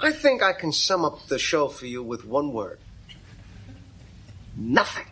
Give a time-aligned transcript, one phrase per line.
[0.00, 2.78] I think I can sum up the show for you with one word.
[4.56, 5.06] Nothing.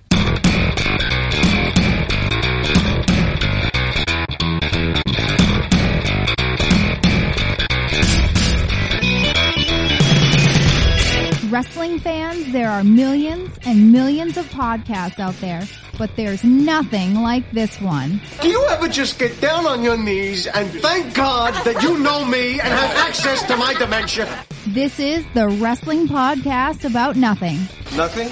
[11.56, 15.62] Wrestling fans, there are millions and millions of podcasts out there,
[15.96, 18.20] but there's nothing like this one.
[18.42, 22.26] Do you ever just get down on your knees and thank God that you know
[22.26, 24.44] me and have access to my dementia?
[24.66, 27.56] This is the Wrestling Podcast About Nothing.
[27.96, 28.28] Nothing?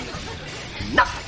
[0.94, 1.24] Nothing.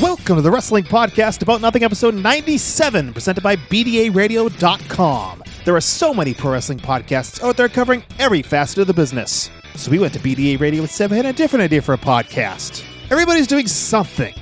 [0.00, 5.42] Welcome to the Wrestling Podcast About Nothing, episode 97, presented by BDARadio.com.
[5.64, 9.50] There are so many pro wrestling podcasts out there covering every facet of the business.
[9.76, 12.82] So we went to BDA Radio with Seb had a different idea for a podcast.
[13.10, 14.34] Everybody's doing something.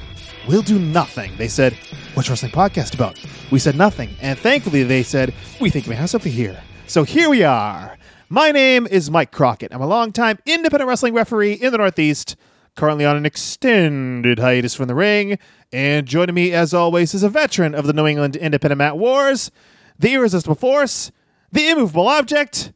[0.46, 1.36] We'll do nothing.
[1.36, 1.74] They said,
[2.14, 3.18] What's wrestling podcast about?
[3.50, 4.10] We said nothing.
[4.20, 6.62] And thankfully, they said, We think we have something here.
[6.86, 7.98] So here we are.
[8.28, 9.74] My name is Mike Crockett.
[9.74, 12.36] I'm a longtime independent wrestling referee in the Northeast
[12.76, 15.38] currently on an extended hiatus from the ring.
[15.72, 19.50] And joining me, as always, is a veteran of the New England Independent Mat Wars,
[19.98, 21.10] the Irresistible Force,
[21.50, 22.72] the Immovable Object,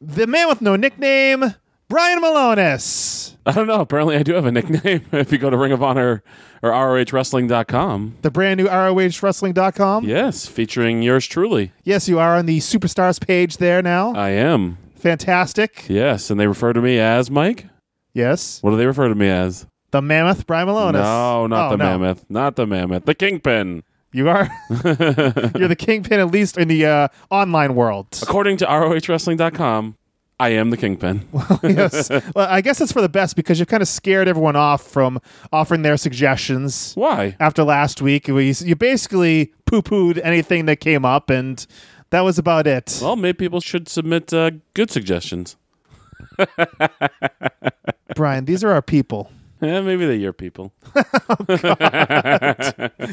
[0.00, 1.54] the man with no nickname,
[1.88, 3.34] Brian Milonas.
[3.46, 3.80] I don't know.
[3.80, 5.06] Apparently, I do have a nickname.
[5.12, 6.22] if you go to Ring of Honor
[6.62, 8.16] or ROHWrestling.com.
[8.22, 10.04] The brand new ROHWrestling.com.
[10.04, 11.72] Yes, featuring yours truly.
[11.84, 14.12] Yes, you are on the Superstars page there now.
[14.14, 14.76] I am.
[14.96, 15.86] Fantastic.
[15.88, 17.66] Yes, and they refer to me as Mike.
[18.12, 18.62] Yes.
[18.62, 19.66] What do they refer to me as?
[19.90, 20.92] The Mammoth, Brian Milonas.
[20.94, 21.84] No, not Oh, the no.
[21.98, 22.24] mammoth.
[22.28, 23.06] Not the mammoth.
[23.06, 23.82] The kingpin.
[24.12, 24.48] You are.
[24.84, 28.06] You're the kingpin, at least in the uh, online world.
[28.22, 29.96] According to ROHWrestling.com,
[30.40, 31.26] I am the kingpin.
[31.62, 32.10] yes.
[32.10, 35.20] Well, I guess it's for the best because you've kind of scared everyone off from
[35.52, 36.94] offering their suggestions.
[36.94, 37.36] Why?
[37.40, 41.66] After last week, we, you basically poo pooed anything that came up, and
[42.10, 43.00] that was about it.
[43.02, 45.56] Well, maybe people should submit uh, good suggestions.
[48.14, 49.30] Brian, these are our people.
[49.60, 50.72] Yeah, maybe they're your people.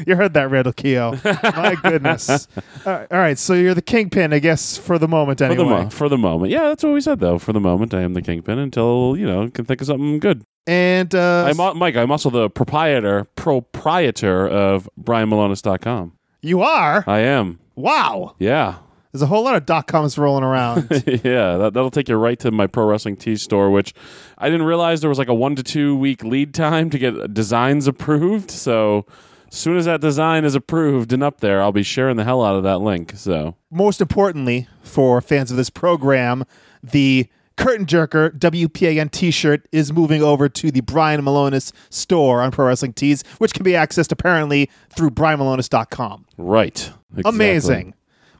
[0.06, 1.56] You heard that, Randall Keough.
[1.56, 2.28] My goodness.
[2.86, 5.58] All right, all right, so you're the kingpin, I guess, for the moment For anyway.
[5.58, 7.38] the mo- for the moment, yeah, that's what we said though.
[7.38, 10.44] For the moment, I am the kingpin until you know can think of something good.
[10.66, 11.96] and uh, I'm al- Mike.
[11.96, 16.12] I'm also the proprietor proprietor of BrianMilonas.com.
[16.42, 17.02] you are?
[17.06, 17.58] I am.
[17.74, 18.34] wow.
[18.38, 18.76] Yeah.
[19.16, 20.88] There's a whole lot of dot coms rolling around.
[21.06, 23.94] yeah, that, that'll take you right to my pro wrestling tee store, which
[24.36, 27.32] I didn't realize there was like a one to two week lead time to get
[27.32, 28.50] designs approved.
[28.50, 29.06] So,
[29.50, 32.44] as soon as that design is approved and up there, I'll be sharing the hell
[32.44, 33.14] out of that link.
[33.16, 36.44] So, most importantly, for fans of this program,
[36.82, 37.26] the
[37.56, 42.66] Curtain Jerker WPAN t shirt is moving over to the Brian Milonas store on Pro
[42.66, 46.26] Wrestling Tees, which can be accessed apparently through BrianMilonas.com.
[46.36, 46.92] right.
[47.12, 47.34] Exactly.
[47.34, 47.94] Amazing.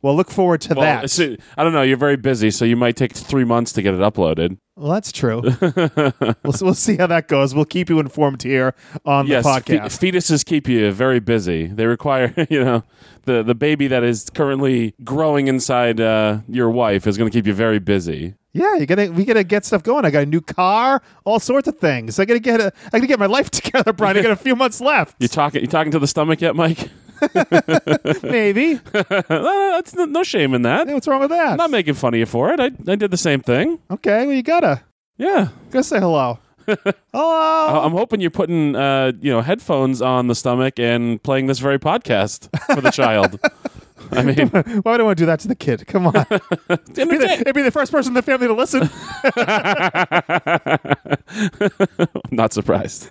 [0.07, 1.11] Well, look forward to Well, that.
[1.11, 1.83] so- I don't know.
[1.83, 4.57] You're very busy, so you might take three months to get it uploaded.
[4.77, 5.43] well, that's true.
[6.45, 7.57] we'll, we'll see how that goes.
[7.57, 9.99] We'll keep you informed here on yes, the fe- podcast.
[10.13, 11.67] fetuses keep you very busy.
[11.67, 12.85] They require, you know,
[13.25, 17.49] the the baby that is currently growing inside uh, your wife is going to keep
[17.49, 18.35] you very busy.
[18.53, 20.05] yeah, you gotta we gotta get stuff going.
[20.05, 22.21] I got a new car, all sorts of things.
[22.21, 24.17] I gotta get a I gotta get my life together, Brian.
[24.17, 25.17] I got a few months left.
[25.19, 25.63] You talking?
[25.63, 26.91] You talking to the stomach yet, Mike?
[28.23, 28.75] Maybe.
[28.93, 30.87] That's no, no shame in that.
[30.89, 31.53] Hey, what's wrong with that?
[31.53, 32.61] I'm not making fun of you for it.
[32.61, 33.79] I, I did the same thing.
[33.91, 34.83] Okay, well you gotta.
[35.17, 35.49] Yeah.
[35.71, 36.39] Go say hello.
[36.67, 36.97] hello.
[37.15, 41.59] I- I'm hoping you're putting uh, you know headphones on the stomach and playing this
[41.59, 43.39] very podcast for the child.
[44.13, 45.87] I mean, Why do I want to do that to the kid?
[45.87, 46.13] Come on.
[46.15, 46.27] be
[47.05, 48.89] the, it'd be the first person in the family to listen.
[51.29, 53.11] I'm not surprised.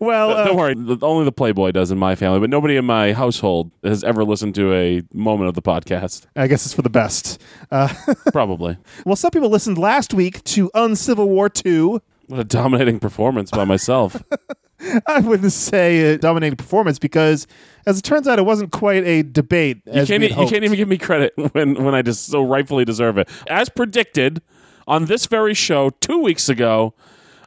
[0.00, 0.74] well, uh, Don't worry.
[1.02, 4.54] Only the Playboy does in my family, but nobody in my household has ever listened
[4.56, 6.26] to a moment of the podcast.
[6.36, 7.40] I guess it's for the best.
[7.70, 7.92] Uh,
[8.32, 8.76] Probably.
[9.04, 12.00] well, some people listened last week to Uncivil War 2.
[12.28, 14.22] What a dominating performance by myself.
[15.06, 17.46] I wouldn't say a dominating performance because,
[17.86, 19.82] as it turns out, it wasn't quite a debate.
[19.86, 22.84] You can't, e- you can't even give me credit when, when I just so rightfully
[22.84, 23.28] deserve it.
[23.48, 24.42] As predicted
[24.86, 26.94] on this very show two weeks ago,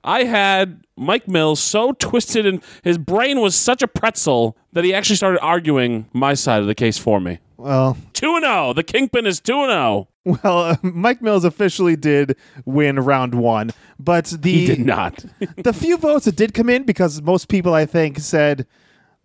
[0.03, 4.93] I had Mike Mills so twisted and his brain was such a pretzel that he
[4.93, 7.39] actually started arguing my side of the case for me.
[7.57, 8.73] Well, 2 and 0.
[8.73, 9.75] The Kingpin is 2 and oh.
[9.75, 10.07] 0.
[10.43, 12.35] Well, uh, Mike Mills officially did
[12.65, 15.25] win round one, but the He did not.
[15.57, 18.67] the few votes that did come in because most people I think said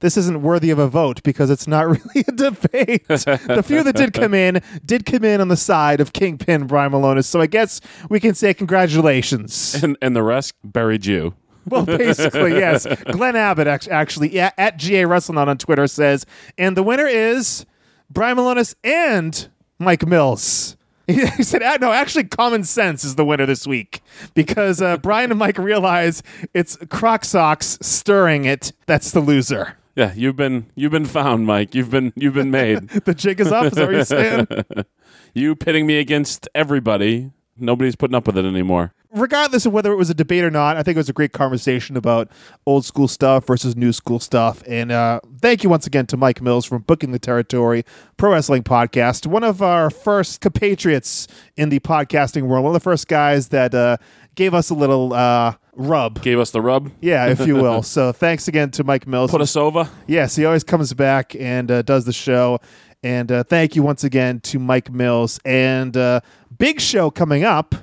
[0.00, 3.06] this isn't worthy of a vote because it's not really a debate.
[3.08, 6.92] the few that did come in did come in on the side of Kingpin Brian
[6.92, 7.24] Milonas.
[7.24, 9.82] So I guess we can say congratulations.
[9.82, 11.34] and, and the rest buried you.
[11.66, 12.86] well, basically, yes.
[13.10, 16.26] Glenn Abbott actually at, at GA Wrestling on Twitter says,
[16.58, 17.64] and the winner is
[18.10, 19.48] Brian Milonas and
[19.78, 20.76] Mike Mills.
[21.06, 24.00] He said, "Ah, "No, actually, common sense is the winner this week
[24.34, 26.22] because uh, Brian and Mike realize
[26.54, 28.72] it's Croc Socks stirring it.
[28.86, 29.76] That's the loser.
[29.96, 31.74] Yeah, you've been you've been found, Mike.
[31.74, 32.88] You've been you've been made.
[33.04, 33.66] The jig is up.
[33.66, 34.46] Is that what you're saying?
[35.34, 37.30] you pitting me against everybody.
[37.56, 38.92] Nobody's putting up with it anymore.
[39.14, 41.32] Regardless of whether it was a debate or not, I think it was a great
[41.32, 42.28] conversation about
[42.66, 44.62] old school stuff versus new school stuff.
[44.66, 47.84] And uh, thank you once again to Mike Mills from Booking the Territory
[48.16, 52.84] Pro Wrestling Podcast, one of our first compatriots in the podcasting world, one of the
[52.84, 53.96] first guys that uh,
[54.34, 56.20] gave us a little uh, rub.
[56.22, 56.90] Gave us the rub.
[57.00, 57.82] Yeah, if you will.
[57.84, 59.30] so thanks again to Mike Mills.
[59.30, 59.88] Put us over.
[60.06, 62.58] Yes, he always comes back and uh, does the show.
[63.02, 65.38] And uh, thank you once again to Mike Mills.
[65.44, 66.20] And uh,
[66.56, 67.74] big show coming up.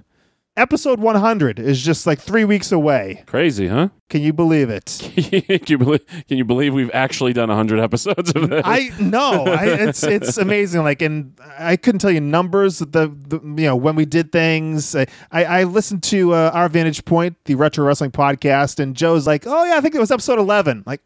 [0.57, 3.23] Episode 100 is just like three weeks away.
[3.25, 3.87] Crazy, huh?
[4.11, 5.09] Can you believe it?
[5.15, 6.05] can you believe?
[6.27, 8.61] Can you believe we've actually done hundred episodes of this?
[8.65, 10.83] I know I, it's it's amazing.
[10.83, 12.79] Like, and I couldn't tell you numbers.
[12.79, 14.97] The, the you know when we did things.
[14.97, 19.47] I I listened to uh, our Vantage Point, the Retro Wrestling podcast, and Joe's like,
[19.47, 20.99] "Oh yeah, I think it was episode 11." Like,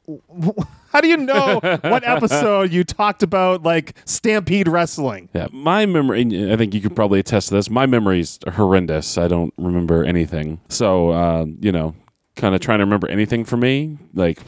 [0.91, 5.29] how do you know what episode you talked about like Stampede Wrestling?
[5.31, 6.51] yeah, my memory.
[6.51, 7.69] I think you could probably attest to this.
[7.69, 9.19] My memory's horrendous.
[9.19, 10.59] I don't remember anything.
[10.69, 11.93] So, uh, you know,
[12.35, 14.39] kind of trying to remember anything for me, like.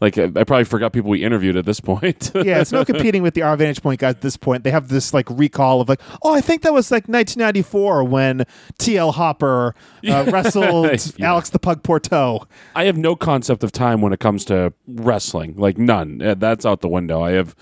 [0.00, 2.32] Like I I probably forgot people we interviewed at this point.
[2.34, 4.64] yeah, it's no competing with the Our Vantage Point guys at this point.
[4.64, 8.44] They have this like recall of like, oh, I think that was like 1994 when
[8.78, 9.74] TL Hopper
[10.08, 10.86] uh, wrestled
[11.18, 11.30] Yeah.
[11.30, 12.46] Alex the Pug Porteau.
[12.74, 15.54] I have no concept of time when it comes to wrestling.
[15.56, 16.22] Like none.
[16.22, 17.22] Uh, That's out the window.
[17.22, 17.54] I have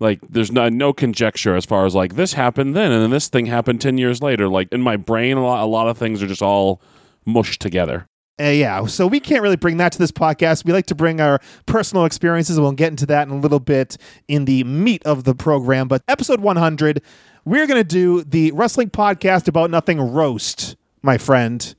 [0.00, 3.28] like there's no, no conjecture as far as like this happened then and then this
[3.28, 4.48] thing happened 10 years later.
[4.48, 6.82] Like in my brain a lot, a lot of things are just all
[7.24, 8.08] mushed together.
[8.40, 10.64] Uh, yeah, so we can't really bring that to this podcast.
[10.64, 13.96] We like to bring our personal experiences, we'll get into that in a little bit
[14.28, 15.88] in the meat of the program.
[15.88, 17.02] But episode 100,
[17.44, 21.74] we're going to do the wrestling podcast about nothing roast, my friend.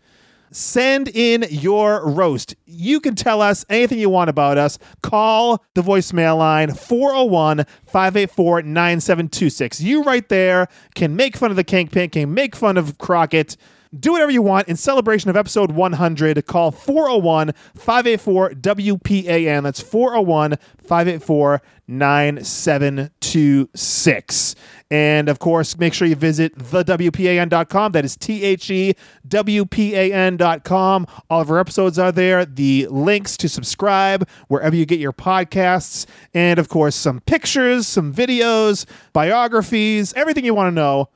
[0.52, 2.56] Send in your roast.
[2.66, 4.80] You can tell us anything you want about us.
[5.04, 9.80] Call the voicemail line 401 584 9726.
[9.82, 13.58] You right there can make fun of the Kingpin, can make fun of Crockett.
[13.98, 16.46] Do whatever you want in celebration of episode 100.
[16.46, 19.64] Call 401 584 WPAN.
[19.64, 24.56] That's 401 584 9726.
[24.92, 27.94] And of course, make sure you visit thewpan.com.
[27.94, 28.94] That is T H E
[29.28, 31.08] W P A N.com.
[31.32, 32.46] All of our episodes are there.
[32.46, 36.06] The links to subscribe wherever you get your podcasts.
[36.36, 41.10] And of course, some pictures, some videos, biographies, everything you want to know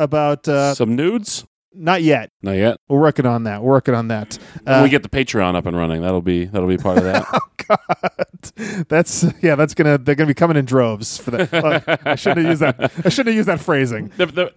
[0.00, 0.48] about.
[0.48, 1.46] Uh, Some nudes?
[1.76, 2.30] Not yet.
[2.42, 2.78] Not yet.
[2.88, 3.62] We're working on that.
[3.62, 4.38] We're working on that.
[4.64, 6.02] When Uh, we get the Patreon up and running.
[6.02, 7.26] That'll be that'll be part of that.
[7.68, 9.56] God, that's yeah.
[9.56, 11.98] That's gonna they're gonna be coming in droves for that.
[12.06, 12.92] I shouldn't have used that.
[13.04, 14.12] I shouldn't have used that phrasing.
[14.16, 14.52] The- the-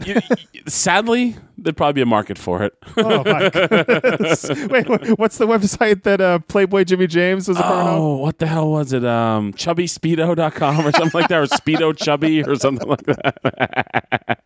[0.54, 2.74] you- sadly, there'd probably be a market for it.
[2.98, 4.48] Oh my goodness.
[4.70, 4.88] Wait,
[5.18, 7.98] what's the website that uh, Playboy Jimmy James was a part of?
[7.98, 9.04] Oh, what the hell was it?
[9.04, 14.40] Um, chubbyspeedo.com or something like that, or Speedo Chubby or something like that.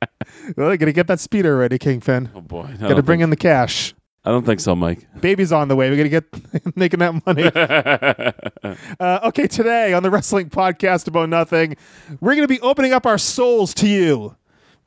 [0.55, 2.29] Well, they gotta get that speedo ready, Kingpin.
[2.35, 3.94] Oh boy, I Gotta don't, bring think, in the cash.
[4.25, 5.06] I don't think so, Mike.
[5.19, 5.89] Baby's on the way.
[5.89, 7.51] We gotta get making that money.
[9.00, 11.75] Uh, okay, today on the Wrestling Podcast About Nothing,
[12.21, 14.38] we're going to be opening up our souls to you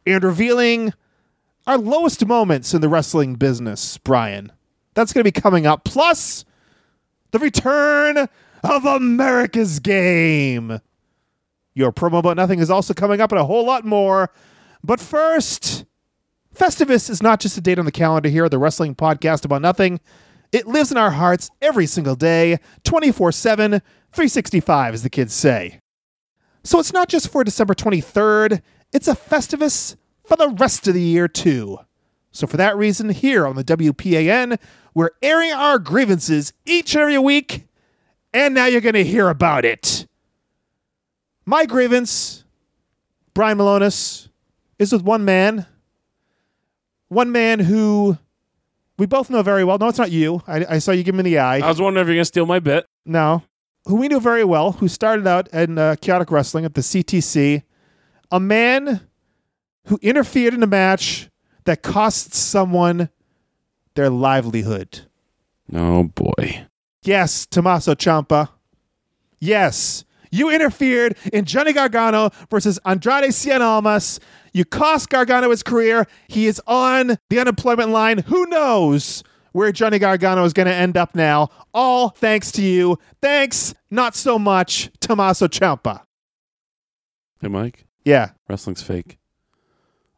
[0.06, 0.94] and revealing
[1.66, 4.50] our lowest moments in the wrestling business, Brian.
[4.94, 5.84] That's going to be coming up.
[5.84, 6.46] Plus,
[7.32, 8.28] the return
[8.64, 10.80] of America's Game.
[11.74, 14.30] Your promo about nothing is also coming up and a whole lot more.
[14.82, 15.84] But first,
[16.56, 20.00] Festivus is not just a date on the calendar here the Wrestling Podcast About Nothing.
[20.52, 23.70] It lives in our hearts every single day, 24 7,
[24.12, 25.80] 365, as the kids say.
[26.64, 31.02] So it's not just for December 23rd, it's a Festivus for the rest of the
[31.02, 31.78] year, too.
[32.32, 34.58] So for that reason, here on the WPAN,
[34.94, 37.66] we're airing our grievances each and every week,
[38.32, 40.06] and now you're going to hear about it.
[41.44, 42.44] My grievance,
[43.34, 44.28] Brian Milonas,
[44.78, 45.66] is with one man.
[47.08, 48.18] One man who
[48.98, 49.78] we both know very well.
[49.78, 50.42] No, it's not you.
[50.46, 51.58] I, I saw you give me the eye.
[51.58, 52.86] I was wondering if you're gonna steal my bit.
[53.04, 53.42] No,
[53.86, 57.62] who we knew very well, who started out in uh, chaotic wrestling at the CTC,
[58.30, 59.00] a man
[59.86, 61.28] who interfered in a match
[61.64, 63.08] that cost someone
[63.94, 65.02] their livelihood.
[65.72, 66.66] Oh boy.
[67.02, 68.48] Yes, Tommaso Ciampa.
[69.38, 70.04] Yes,
[70.36, 74.20] you interfered in Johnny Gargano versus Andrade Cien Almas.
[74.52, 76.06] You cost Gargano his career.
[76.28, 78.18] He is on the unemployment line.
[78.18, 81.48] Who knows where Johnny Gargano is going to end up now?
[81.74, 82.98] All thanks to you.
[83.22, 86.02] Thanks, not so much, Tommaso Ciampa.
[87.40, 88.30] Hey Mike, Yeah.
[88.48, 89.18] wrestling's fake.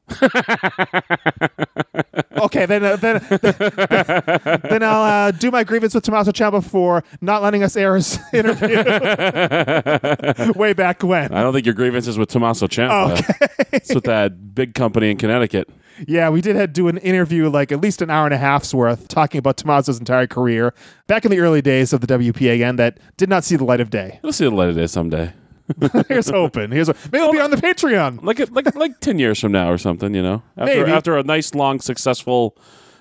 [2.38, 3.54] okay, then uh, then then,
[4.70, 8.18] then I'll uh, do my grievance with Tommaso Ciampa for not letting us air his
[8.32, 8.82] interview
[10.54, 11.32] way back when.
[11.32, 13.22] I don't think your grievance is with Tommaso Ciampa.
[13.72, 15.68] it's with that big company in Connecticut.
[16.06, 18.72] Yeah, we did have do an interview like at least an hour and a half's
[18.72, 20.74] worth talking about Tommaso's entire career
[21.06, 23.90] back in the early days of the WPAN that did not see the light of
[23.90, 24.20] day.
[24.22, 25.32] You'll see the light of day someday.
[26.08, 26.70] Here's hoping.
[26.70, 28.22] Here's maybe it'll be on the Patreon.
[28.22, 30.42] Like like like ten years from now or something, you know.
[30.56, 30.90] After Maybe.
[30.90, 32.56] after a nice long successful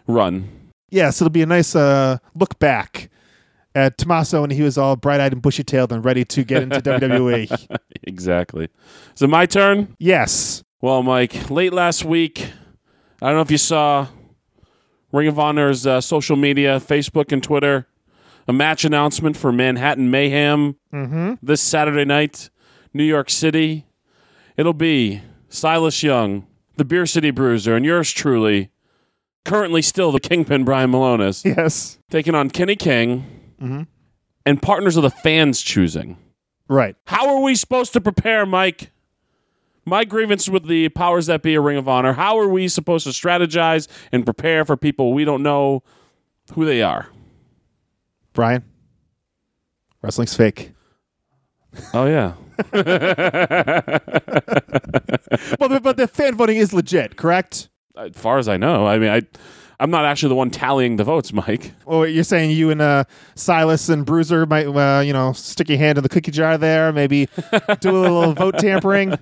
[0.07, 0.50] run.
[0.89, 3.09] Yes, it'll be a nice uh, look back
[3.75, 6.63] at Tommaso when he was all bright eyed and bushy tailed and ready to get
[6.63, 6.81] into.
[6.81, 7.77] WWE.
[8.03, 8.69] Exactly.
[9.15, 9.93] Is it my turn?
[10.00, 10.63] Yes.
[10.81, 12.53] Well, Mike, late last week,
[13.21, 14.07] I don't know if you saw
[15.12, 17.86] Ring of Honor's uh, social media, Facebook and Twitter,
[18.47, 20.77] a match announcement for Manhattan Mayhem
[21.41, 22.50] this Saturday night,
[22.98, 23.86] New York City.
[24.58, 28.72] It'll be Silas Young, the Beer City Bruiser, and yours truly,
[29.46, 32.00] currently still the Kingpin Brian Milonas, Yes.
[32.10, 33.25] taking on Kenny King
[33.62, 33.84] mm-hmm.
[34.46, 36.18] and partners of the fans choosing.
[36.68, 36.96] Right.
[37.06, 38.92] How are we supposed to prepare, Mike?
[39.86, 42.12] My grievance with the powers that be a Ring of Honor.
[42.12, 45.82] How are we supposed to strategize and prepare for people we don't know
[46.54, 47.08] who they are?
[48.34, 48.66] Brian,
[50.01, 50.74] wrestling's fake.
[51.94, 52.34] Oh yeah,
[55.59, 57.69] Well, but the fan voting is legit, correct?
[57.97, 58.85] as far as I know.
[58.85, 59.21] I mean, I
[59.79, 61.73] I'm not actually the one tallying the votes, Mike.
[61.85, 63.03] Or you're saying you and uh,
[63.35, 66.91] Silas and Bruiser might, uh, you know, stick your hand in the cookie jar there,
[66.91, 67.29] maybe
[67.79, 69.13] do a little vote tampering?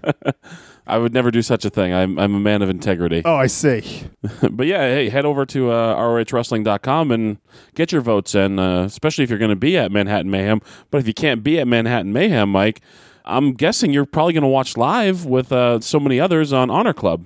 [0.87, 1.93] I would never do such a thing.
[1.93, 3.21] I'm I'm a man of integrity.
[3.25, 4.03] Oh, I see.
[4.49, 7.37] but yeah, hey, head over to uh, ROHWrestling.com and
[7.73, 10.61] get your votes in, uh, especially if you're going to be at Manhattan Mayhem.
[10.91, 12.81] But if you can't be at Manhattan Mayhem, Mike,
[13.25, 16.93] I'm guessing you're probably going to watch live with uh, so many others on Honor
[16.93, 17.25] Club.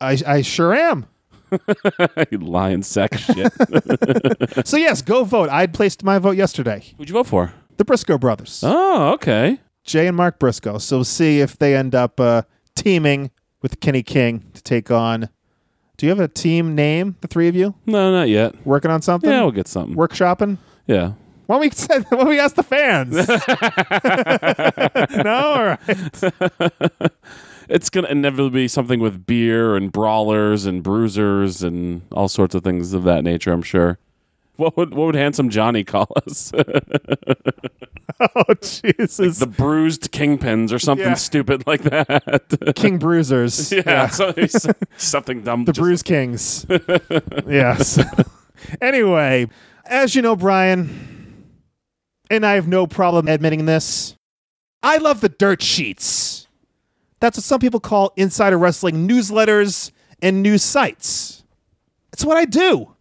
[0.00, 1.06] I, I sure am.
[2.30, 3.52] you lying sack of shit.
[4.66, 5.48] So, yes, go vote.
[5.50, 6.84] I'd placed my vote yesterday.
[6.96, 7.52] Who'd you vote for?
[7.76, 9.58] The Briscoe brothers, Oh, okay.
[9.84, 10.78] Jay and Mark Briscoe.
[10.78, 12.42] So, we'll see if they end up uh,
[12.76, 13.30] teaming
[13.62, 15.28] with Kenny King to take on.
[15.96, 17.74] Do you have a team name, the three of you?
[17.84, 18.54] No, not yet.
[18.66, 19.28] Working on something?
[19.28, 19.96] Yeah, we'll get something.
[19.96, 20.56] Workshopping?
[20.86, 21.12] Yeah.
[21.50, 23.10] Why don't we send, why don't we ask the fans?
[25.24, 25.80] no, all right.
[27.68, 32.54] It's going to inevitably be something with beer and brawlers and bruisers and all sorts
[32.54, 33.98] of things of that nature, I'm sure.
[34.58, 36.52] What would what would handsome Johnny call us?
[36.54, 41.14] Oh Jesus, the bruised kingpins or something Yeah.
[41.14, 42.74] stupid like that.
[42.76, 43.72] King Bruisers.
[43.72, 44.32] yeah, so-
[44.98, 45.64] something dumb.
[45.64, 46.64] the Bruise Kings.
[47.48, 47.98] yes.
[48.80, 49.48] anyway,
[49.86, 51.19] as you know, Brian,
[52.30, 54.16] and I have no problem admitting this.
[54.82, 56.46] I love the dirt sheets.
[57.18, 59.90] That's what some people call insider wrestling newsletters
[60.22, 61.44] and news sites.
[62.12, 62.94] It's what I do.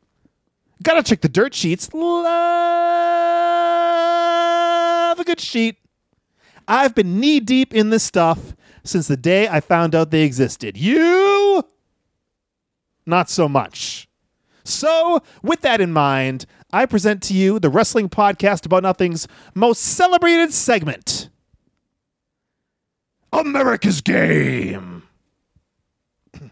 [0.84, 1.94] Gotta check the dirt sheets.
[1.94, 2.26] Love
[5.20, 5.78] a good sheet.
[6.68, 10.76] I've been knee deep in this stuff since the day I found out they existed.
[10.76, 11.64] You?
[13.06, 14.09] Not so much.
[14.70, 19.80] So, with that in mind, I present to you the wrestling podcast about nothing's most
[19.80, 21.30] celebrated segment
[23.34, 25.04] America's Game.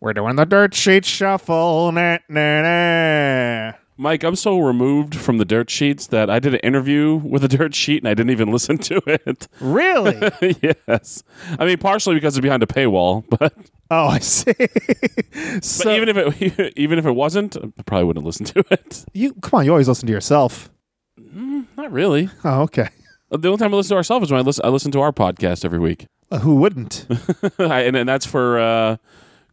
[0.00, 1.92] We're doing the dirt sheet shuffle.
[1.92, 3.72] Nah, nah, nah.
[3.96, 7.48] Mike, I'm so removed from the dirt sheets that I did an interview with a
[7.48, 9.46] dirt sheet and I didn't even listen to it.
[9.60, 10.16] Really?
[10.62, 11.22] yes,
[11.58, 13.52] I mean partially because it's behind a paywall, but
[13.90, 14.52] oh, I see.
[14.54, 19.04] but even if it even if it wasn't, I probably wouldn't listen to it.
[19.12, 20.70] you come on, you always listen to yourself.
[21.16, 22.28] Not really.
[22.44, 22.88] Oh, okay.
[23.30, 25.12] The only time I listen to ourselves is when I listen, I listen to our
[25.12, 27.06] podcast every week, Uh, who wouldn't?
[27.58, 28.96] and, and that's for uh,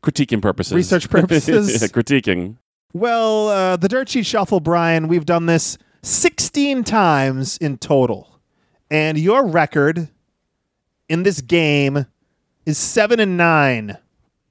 [0.01, 1.69] critiquing purposes, Research purposes.
[1.81, 2.57] Yeah, critiquing.
[2.93, 8.39] Well, uh, the Dirt Sheet Shuffle, Brian, we've done this 16 times in total.
[8.89, 10.07] And your record
[11.07, 12.07] in this game
[12.65, 13.97] is 7 and 9.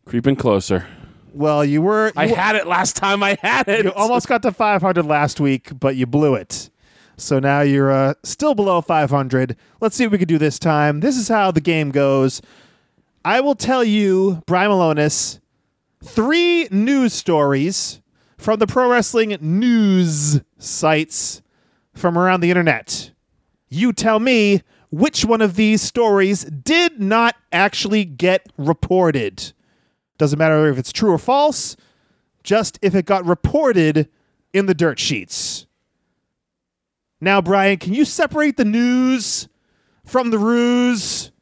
[0.06, 0.86] Creeping closer.
[1.34, 2.12] Well, you were.
[2.16, 3.22] I you, had it last time.
[3.22, 3.84] I had it.
[3.84, 6.70] you almost got to 500 last week, but you blew it.
[7.18, 9.56] So now you're uh, still below 500.
[9.80, 11.00] Let's see what we can do this time.
[11.00, 12.40] This is how the game goes.
[13.24, 15.40] I will tell you, Brian Milonas,
[16.04, 18.00] three news stories
[18.38, 21.42] from the pro wrestling news sites
[21.94, 23.10] from around the internet.
[23.68, 29.52] You tell me which one of these stories did not actually get reported.
[30.18, 31.76] Doesn't matter if it's true or false,
[32.42, 34.08] just if it got reported
[34.52, 35.66] in the dirt sheets.
[37.20, 39.48] Now, Brian, can you separate the news
[40.04, 41.32] from the ruse?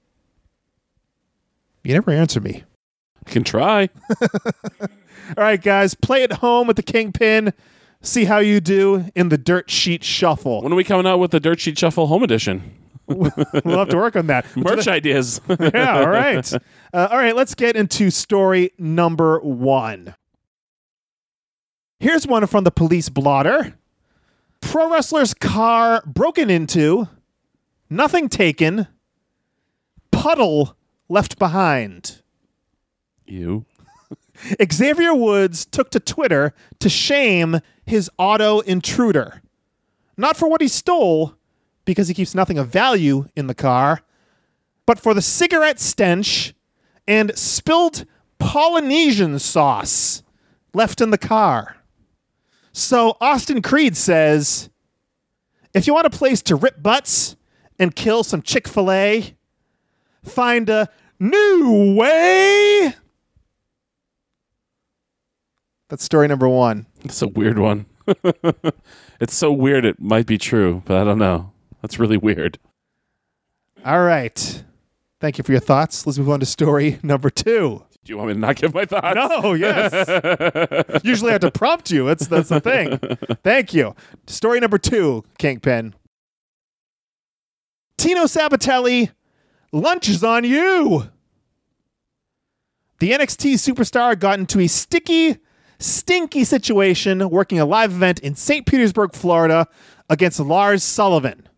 [1.83, 2.65] You never answer me.
[3.27, 3.89] I can try.
[4.81, 4.89] All
[5.37, 7.53] right, guys, play at home with the Kingpin.
[8.03, 10.63] See how you do in the Dirt Sheet Shuffle.
[10.63, 12.75] When are we coming out with the Dirt Sheet Shuffle Home Edition?
[13.07, 14.45] we'll have to work on that.
[14.57, 15.41] Merch ideas.
[15.49, 16.51] yeah, all right.
[16.95, 20.15] Uh, all right, let's get into story number one.
[21.99, 23.75] Here's one from the police blotter
[24.61, 27.09] Pro wrestler's car broken into,
[27.91, 28.87] nothing taken,
[30.13, 30.77] puddle
[31.09, 32.23] left behind.
[33.27, 33.65] you.
[34.73, 39.43] Xavier Woods took to Twitter to shame his auto intruder.
[40.17, 41.35] Not for what he stole,
[41.85, 44.03] because he keeps nothing of value in the car,
[44.87, 46.55] but for the cigarette stench
[47.07, 48.07] and spilled
[48.39, 50.23] Polynesian sauce
[50.73, 51.77] left in the car.
[52.73, 54.69] So Austin Creed says
[55.75, 57.37] if you want a place to rip butts
[57.79, 59.35] and kill some Chick fil A,
[60.23, 62.95] find a new way.
[65.89, 66.87] That's story number one.
[67.05, 67.87] It's a weird one.
[69.21, 71.53] it's so weird it might be true, but I don't know.
[71.83, 72.59] That's really weird.
[73.85, 74.65] All right.
[75.25, 76.07] Thank you for your thoughts.
[76.07, 77.83] Let's move on to story number two.
[78.05, 79.15] Do you want me to not give my thoughts?
[79.15, 81.01] No, yes.
[81.03, 82.05] Usually I have to prompt you.
[82.05, 82.99] That's that's the thing.
[83.43, 83.95] Thank you.
[84.27, 85.95] Story number two, Kingpin.
[87.97, 89.13] Tino Sabbatelli,
[89.73, 91.09] lunch is on you.
[92.99, 95.39] The NXT superstar got into a sticky,
[95.79, 98.67] stinky situation working a live event in St.
[98.67, 99.69] Petersburg, Florida
[100.11, 101.49] against Lars Sullivan.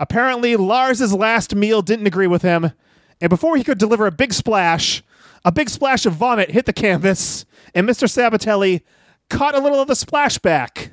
[0.00, 2.72] Apparently, Lars's last meal didn't agree with him,
[3.20, 5.02] and before he could deliver a big splash,
[5.44, 8.08] a big splash of vomit hit the canvas, and Mr.
[8.08, 8.82] Sabbatelli
[9.28, 10.86] caught a little of the splashback.
[10.86, 10.90] It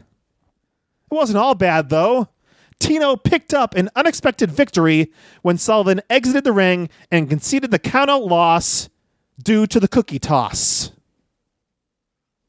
[1.11, 2.29] wasn't all bad, though.
[2.79, 8.27] Tino picked up an unexpected victory when Sullivan exited the ring and conceded the countout
[8.27, 8.89] loss
[9.41, 10.91] due to the cookie toss.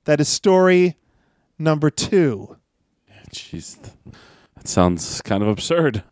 [0.04, 0.96] That is story
[1.58, 2.56] number two.
[3.30, 3.78] Jeez.
[4.56, 6.02] That sounds kind of absurd.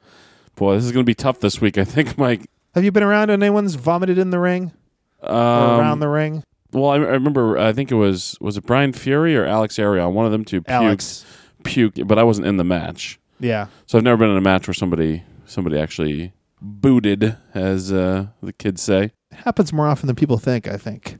[0.56, 2.48] Boy, this is going to be tough this week, I think, Mike.
[2.74, 4.72] Have you been around when anyone's vomited in the ring
[5.22, 6.42] or Um, around the ring?
[6.72, 7.56] Well, I, I remember.
[7.58, 10.12] I think it was was it Brian Fury or Alex Arion.
[10.14, 11.24] One of them two puked, Alex.
[11.62, 13.68] puked, but I wasn't in the match, Yeah.
[13.86, 18.52] so I've never been in a match where somebody somebody actually booted, as uh, the
[18.52, 19.12] kids say.
[19.32, 21.18] happens more often than people think, I think.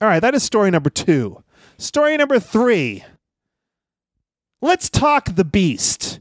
[0.00, 1.42] All right, that is story number two.
[1.78, 3.04] Story number three.
[4.60, 6.18] Let's talk the Beast.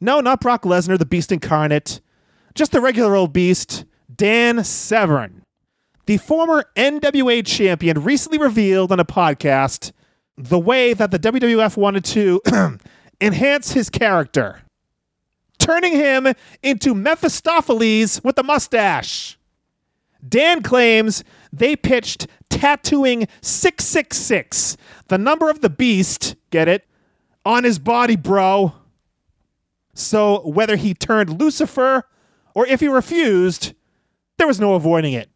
[0.00, 2.00] No, not Brock Lesnar, the Beast incarnate.
[2.54, 3.84] Just the regular old Beast,
[4.14, 5.42] Dan Severn.
[6.06, 9.92] The former NWA champion recently revealed on a podcast
[10.36, 12.40] the way that the WWF wanted to
[13.20, 14.62] enhance his character,
[15.58, 16.32] turning him
[16.62, 19.38] into Mephistopheles with a mustache.
[20.26, 24.76] Dan claims they pitched tattooing 666,
[25.08, 26.86] the number of the beast, get it,
[27.44, 28.74] on his body, bro.
[29.94, 32.04] So whether he turned Lucifer
[32.54, 33.74] or if he refused,
[34.38, 35.30] there was no avoiding it.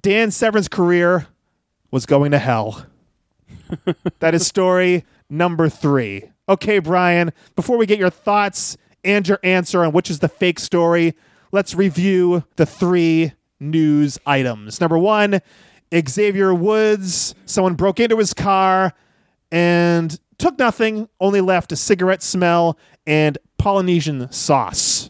[0.00, 1.26] Dan Severn's career
[1.90, 2.86] was going to hell.
[4.20, 6.24] that is story number three.
[6.48, 10.58] Okay, Brian, before we get your thoughts and your answer on which is the fake
[10.58, 11.14] story,
[11.52, 14.80] let's review the three news items.
[14.80, 15.40] Number one,
[15.94, 18.92] Xavier Woods, someone broke into his car
[19.50, 22.76] and took nothing, only left a cigarette smell
[23.06, 25.08] and Polynesian sauce.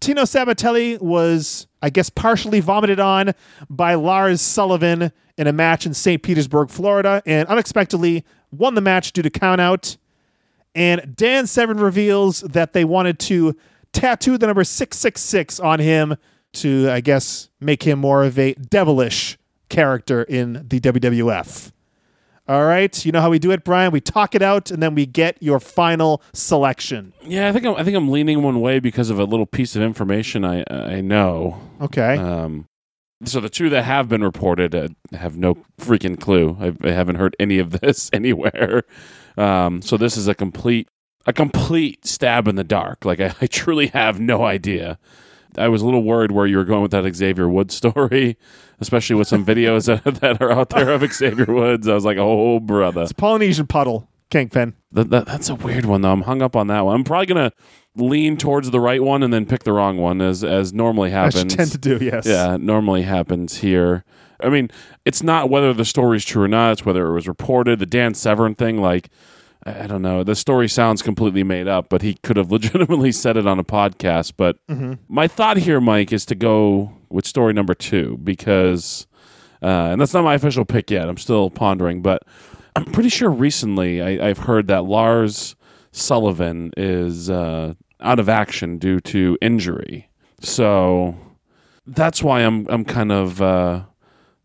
[0.00, 3.34] Tino Sabbatelli was, I guess, partially vomited on
[3.68, 6.22] by Lars Sullivan in a match in St.
[6.22, 9.98] Petersburg, Florida, and unexpectedly won the match due to countout.
[10.74, 13.54] And Dan Severn reveals that they wanted to
[13.92, 16.16] tattoo the number 666 on him
[16.54, 19.36] to, I guess, make him more of a devilish
[19.68, 21.70] character in the WWF.
[22.52, 23.92] All right, you know how we do it, Brian.
[23.92, 27.14] We talk it out, and then we get your final selection.
[27.22, 29.74] Yeah, I think I'm, I think I'm leaning one way because of a little piece
[29.74, 31.58] of information I I know.
[31.80, 32.18] Okay.
[32.18, 32.66] Um,
[33.24, 36.58] so the two that have been reported uh, have no freaking clue.
[36.60, 38.82] I, I haven't heard any of this anywhere.
[39.38, 40.88] Um, so this is a complete
[41.24, 43.06] a complete stab in the dark.
[43.06, 44.98] Like I, I truly have no idea.
[45.58, 48.36] I was a little worried where you were going with that Xavier Woods story,
[48.80, 51.88] especially with some videos that, that are out there of Xavier Woods.
[51.88, 54.74] I was like, oh brother, it's Polynesian puddle, Kingpin.
[54.92, 56.12] that, that, that's a weird one though.
[56.12, 56.94] I'm hung up on that one.
[56.94, 57.52] I'm probably gonna
[57.94, 61.24] lean towards the right one and then pick the wrong one, as as normally I
[61.24, 61.40] happens.
[61.40, 62.26] should tend to do, yes.
[62.26, 64.04] Yeah, normally happens here.
[64.42, 64.70] I mean,
[65.04, 67.78] it's not whether the story's true or not, it's whether it was reported.
[67.78, 69.08] The Dan Severn thing, like,
[69.64, 70.22] I I don't know.
[70.24, 73.64] The story sounds completely made up, but he could have legitimately said it on a
[73.64, 74.34] podcast.
[74.36, 74.56] But
[75.08, 79.06] my thought here, Mike, is to go with story number two because,
[79.62, 81.08] uh, and that's not my official pick yet.
[81.08, 82.22] I'm still pondering, but
[82.74, 85.54] I'm pretty sure recently I, I've heard that Lars
[85.92, 90.08] Sullivan is uh, out of action due to injury.
[90.40, 91.14] So
[91.86, 93.82] that's why I'm I'm kind of uh,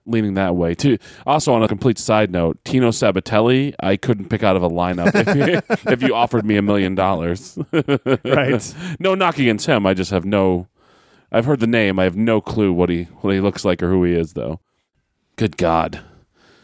[0.07, 0.97] leaning that way too.
[1.25, 5.11] Also, on a complete side note, Tino Sabbatelli, I couldn't pick out of a lineup
[5.13, 7.57] if you, if you offered me a million dollars.
[8.23, 8.75] Right.
[8.99, 9.85] No knock against him.
[9.85, 10.67] I just have no.
[11.31, 11.99] I've heard the name.
[11.99, 14.59] I have no clue what he what he looks like or who he is, though.
[15.35, 16.01] Good God,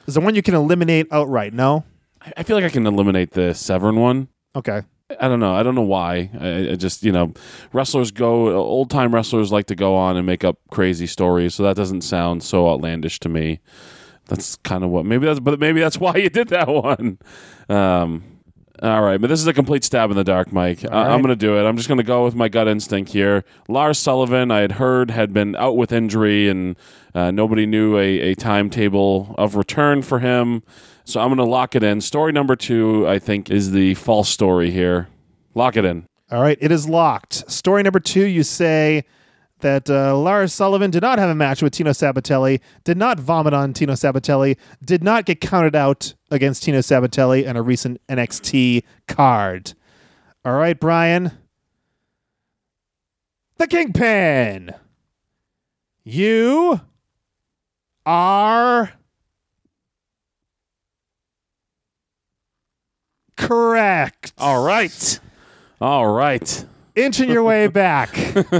[0.07, 1.53] Is the one you can eliminate outright?
[1.53, 1.83] No.
[2.21, 4.29] I- I feel like I can eliminate the Severn one.
[4.55, 4.81] Okay.
[5.09, 5.53] I don't know.
[5.53, 6.29] I don't know why.
[6.39, 7.33] I, I just, you know,
[7.71, 11.55] wrestlers go, old time wrestlers like to go on and make up crazy stories.
[11.55, 13.59] So that doesn't sound so outlandish to me.
[14.27, 17.19] That's kind of what, maybe that's, but maybe that's why you did that one.
[17.69, 18.23] Um,
[18.81, 19.19] all right.
[19.19, 20.83] But this is a complete stab in the dark, Mike.
[20.83, 21.11] I, right.
[21.11, 21.67] I'm going to do it.
[21.67, 23.43] I'm just going to go with my gut instinct here.
[23.67, 26.75] Lars Sullivan, I had heard, had been out with injury and
[27.13, 30.63] uh, nobody knew a, a timetable of return for him.
[31.05, 32.01] So I'm going to lock it in.
[32.01, 35.07] Story number two, I think, is the false story here.
[35.53, 36.05] Lock it in.
[36.31, 36.57] All right.
[36.61, 37.49] It is locked.
[37.51, 38.25] Story number two.
[38.25, 39.03] You say
[39.59, 43.53] that uh, Lars Sullivan did not have a match with Tino Sabbatelli, did not vomit
[43.53, 48.83] on Tino Sabbatelli, did not get counted out against Tino Sabbatelli in a recent NXT
[49.07, 49.73] card.
[50.45, 51.31] All right, Brian.
[53.57, 54.73] The Kingpin.
[56.03, 56.81] You
[58.05, 58.91] are
[63.47, 64.33] correct.
[64.37, 65.19] All right.
[65.81, 66.65] All right.
[66.95, 68.11] Inching your way back,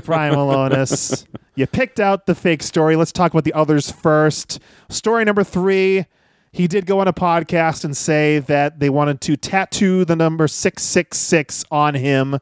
[0.06, 1.26] Brian Milonas.
[1.56, 2.96] You picked out the fake story.
[2.96, 4.60] Let's talk about the others first.
[4.90, 6.06] Story number three.
[6.52, 10.48] He did go on a podcast and say that they wanted to tattoo the number
[10.48, 12.40] 666 on him.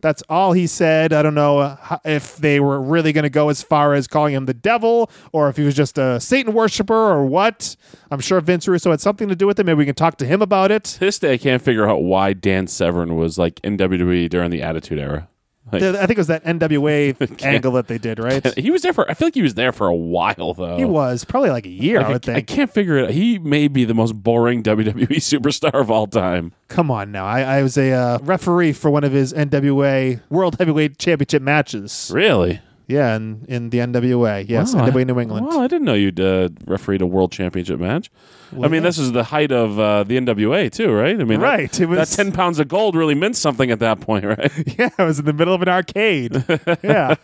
[0.00, 1.12] That's all he said.
[1.12, 4.32] I don't know uh, if they were really going to go as far as calling
[4.32, 7.74] him the devil or if he was just a Satan worshiper or what.
[8.10, 9.66] I'm sure Vince Russo had something to do with it.
[9.66, 10.98] Maybe we can talk to him about it.
[11.00, 14.62] This day, I can't figure out why Dan Severn was like in WWE during the
[14.62, 15.28] Attitude Era.
[15.72, 18.56] Like, I think it was that NWA angle that they did, right?
[18.58, 19.10] he was there for.
[19.10, 20.76] I feel like he was there for a while though.
[20.76, 23.04] He was probably like a year, Like, I would I, I can't figure it.
[23.06, 23.10] out.
[23.10, 26.52] He may be the most boring WWE superstar of all time.
[26.68, 27.26] Come on now.
[27.26, 32.10] I, I was a uh, referee for one of his NWA World Heavyweight Championship matches.
[32.14, 32.60] Really?
[32.88, 34.48] Yeah, in, in the NWA.
[34.48, 35.46] Yes, Wow, NWA I- New England.
[35.46, 38.10] Well, I didn't know you'd uh, refereed a world championship match.
[38.62, 41.20] I mean, this is the height of uh, the NWA too, right?
[41.20, 43.78] I mean, that- Right, it was- that ten pounds of gold really meant something at
[43.80, 44.50] that point, right?
[44.78, 46.42] Yeah, I was in the middle of an arcade.
[46.82, 47.14] yeah,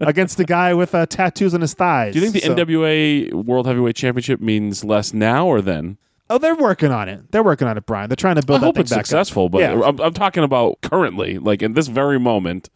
[0.00, 2.12] against a guy with uh, tattoos on his thighs.
[2.12, 5.96] Do you think the NWA World Heavyweight Championship means less now or then?
[6.28, 7.30] Oh, they're working on it.
[7.30, 8.08] They're working on it, Brian.
[8.10, 9.06] They're trying to build I that hope thing it's back up.
[9.06, 9.80] successful, but Yeah.
[9.80, 12.68] I'm, I'm talking about currently, like in this very moment.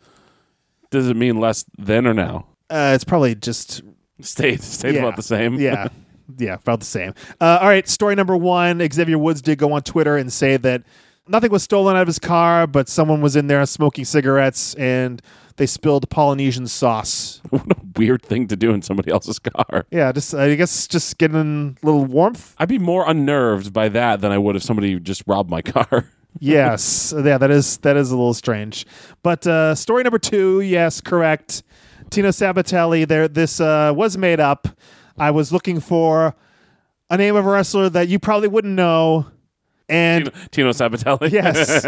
[0.91, 2.47] Does it mean less then or now?
[2.69, 3.83] Uh, it's probably just
[4.21, 5.01] Stayed, stayed Yeah.
[5.03, 5.55] about the same.
[5.59, 5.89] yeah,
[6.39, 7.15] yeah, about the same.
[7.41, 8.87] Uh, all right, story number one.
[8.93, 10.83] Xavier Woods did go on Twitter and say that
[11.27, 15.23] nothing was stolen out of his car, but someone was in there smoking cigarettes and
[15.57, 17.41] they spilled Polynesian sauce.
[17.51, 19.87] what a weird thing to do in somebody else's car.
[19.91, 22.55] Yeah, just I guess just getting a little warmth.
[22.59, 26.05] I'd be more unnerved by that than I would if somebody just robbed my car.
[26.39, 28.87] Yes, yeah, that is that is a little strange.
[29.23, 31.63] But uh, story number two, yes, correct.
[32.11, 33.07] Tino Sabbatelli.
[33.07, 34.69] There, this uh, was made up.
[35.19, 36.35] I was looking for
[37.09, 39.27] a name of a wrestler that you probably wouldn't know,
[39.89, 41.31] and Tino Sabbatelli.
[41.31, 41.85] Yes.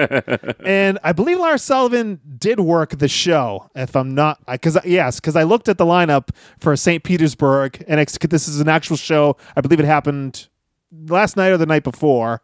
[0.66, 3.70] and I believe Lars Sullivan did work the show.
[3.74, 7.02] If I'm not, because yes, because I looked at the lineup for St.
[7.02, 9.36] Petersburg, and this is an actual show.
[9.56, 10.48] I believe it happened
[11.06, 12.42] last night or the night before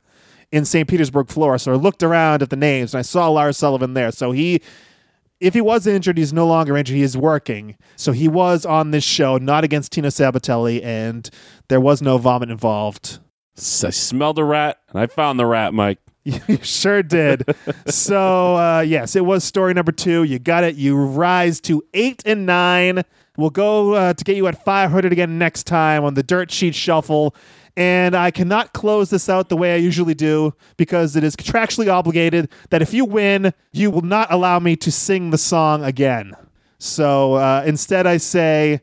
[0.52, 0.88] in St.
[0.88, 1.58] Petersburg, Florida.
[1.58, 4.10] So I looked around at the names and I saw Lars Sullivan there.
[4.12, 4.60] So he.
[5.40, 6.96] If he was injured, he's no longer injured.
[6.96, 7.76] He is working.
[7.94, 11.30] So he was on this show, not against Tino Sabbatelli, and
[11.68, 13.20] there was no vomit involved.
[13.56, 15.98] I smelled a rat and I found the rat, Mike.
[16.24, 17.44] You sure did.
[17.86, 20.24] so uh, yes, it was story number two.
[20.24, 20.74] You got it.
[20.74, 23.02] You rise to eight and nine.
[23.38, 26.74] We'll go uh, to get you at 500 again next time on the Dirt Sheet
[26.74, 27.34] Shuffle.
[27.78, 31.86] And I cannot close this out the way I usually do because it is contractually
[31.86, 36.32] obligated that if you win, you will not allow me to sing the song again.
[36.80, 38.80] So uh, instead, I say,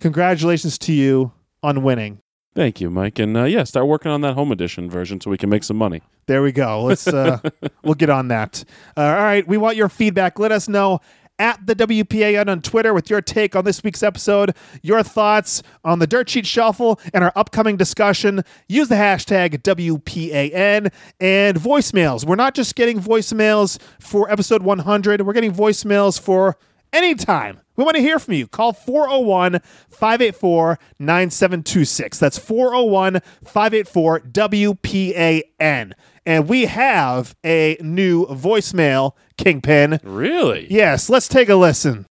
[0.00, 1.30] congratulations to you
[1.62, 2.18] on winning.
[2.56, 3.20] Thank you, Mike.
[3.20, 5.76] And uh, yeah, start working on that home edition version so we can make some
[5.76, 6.02] money.
[6.26, 6.82] There we go.
[6.82, 7.38] Let's uh
[7.84, 8.64] we'll get on that.
[8.96, 10.40] Uh, all right, we want your feedback.
[10.40, 11.00] Let us know
[11.42, 15.98] at the WPAN on Twitter with your take on this week's episode, your thoughts on
[15.98, 18.44] the Dirt Sheet Shuffle and our upcoming discussion.
[18.68, 22.24] Use the hashtag WPAN and voicemails.
[22.24, 26.56] We're not just getting voicemails for episode 100, we're getting voicemails for
[26.92, 27.60] anytime.
[27.74, 28.46] We want to hear from you.
[28.46, 32.18] Call 401 584 9726.
[32.20, 35.92] That's 401 584 WPAN.
[36.24, 39.98] And we have a new voicemail, Kingpin.
[40.04, 40.66] Really?
[40.70, 42.06] Yes, let's take a listen.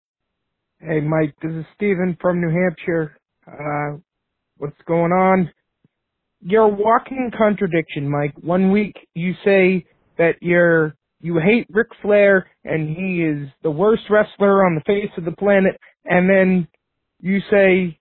[0.79, 3.17] Hey, Mike, this is Steven from New Hampshire.
[3.47, 3.99] Uh,
[4.57, 5.49] what's going on?
[6.41, 8.33] You're a walking contradiction, Mike.
[8.41, 9.85] One week you say
[10.17, 15.11] that you're you hate Ric Flair and he is the worst wrestler on the face
[15.17, 16.67] of the planet, and then
[17.21, 17.99] you say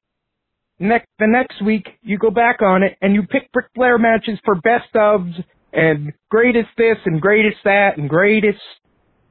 [0.79, 4.39] next the next week you go back on it and you pick Ric Flair matches
[4.45, 8.61] for best ofs and greatest this and greatest that and greatest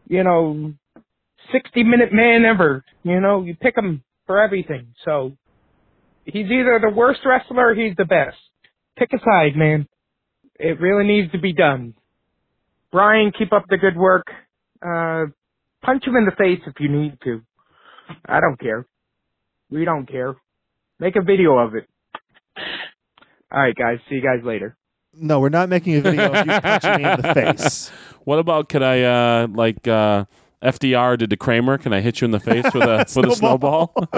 [0.07, 0.73] you know
[1.51, 2.83] 60 minute man ever.
[3.03, 4.93] You know, you pick him for everything.
[5.05, 5.37] So
[6.25, 8.37] he's either the worst wrestler or he's the best.
[8.97, 9.87] Pick a side, man.
[10.55, 11.93] It really needs to be done.
[12.91, 14.27] Brian, keep up the good work.
[14.81, 15.25] Uh,
[15.83, 17.41] punch him in the face if you need to.
[18.25, 18.85] I don't care.
[19.69, 20.35] We don't care.
[20.99, 21.87] Make a video of it.
[23.51, 23.99] All right, guys.
[24.09, 24.75] See you guys later.
[25.19, 27.89] No, we're not making a video of you punching me in the face.
[28.23, 30.25] What about could I uh like uh
[30.61, 31.77] FDR did to Kramer?
[31.77, 33.93] Can I hit you in the face with a with a snowball?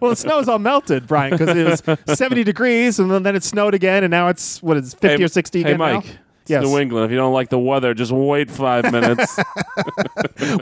[0.00, 3.72] Well, the snow's all melted, Brian, because it was 70 degrees and then, it snowed
[3.74, 5.94] again, and now it's, what is 50 hey, or 60 Hey again now?
[6.00, 6.18] Mike.
[6.42, 6.62] It's Yes.
[6.64, 7.04] New England.
[7.06, 9.36] If you don't like the weather, just wait five minutes.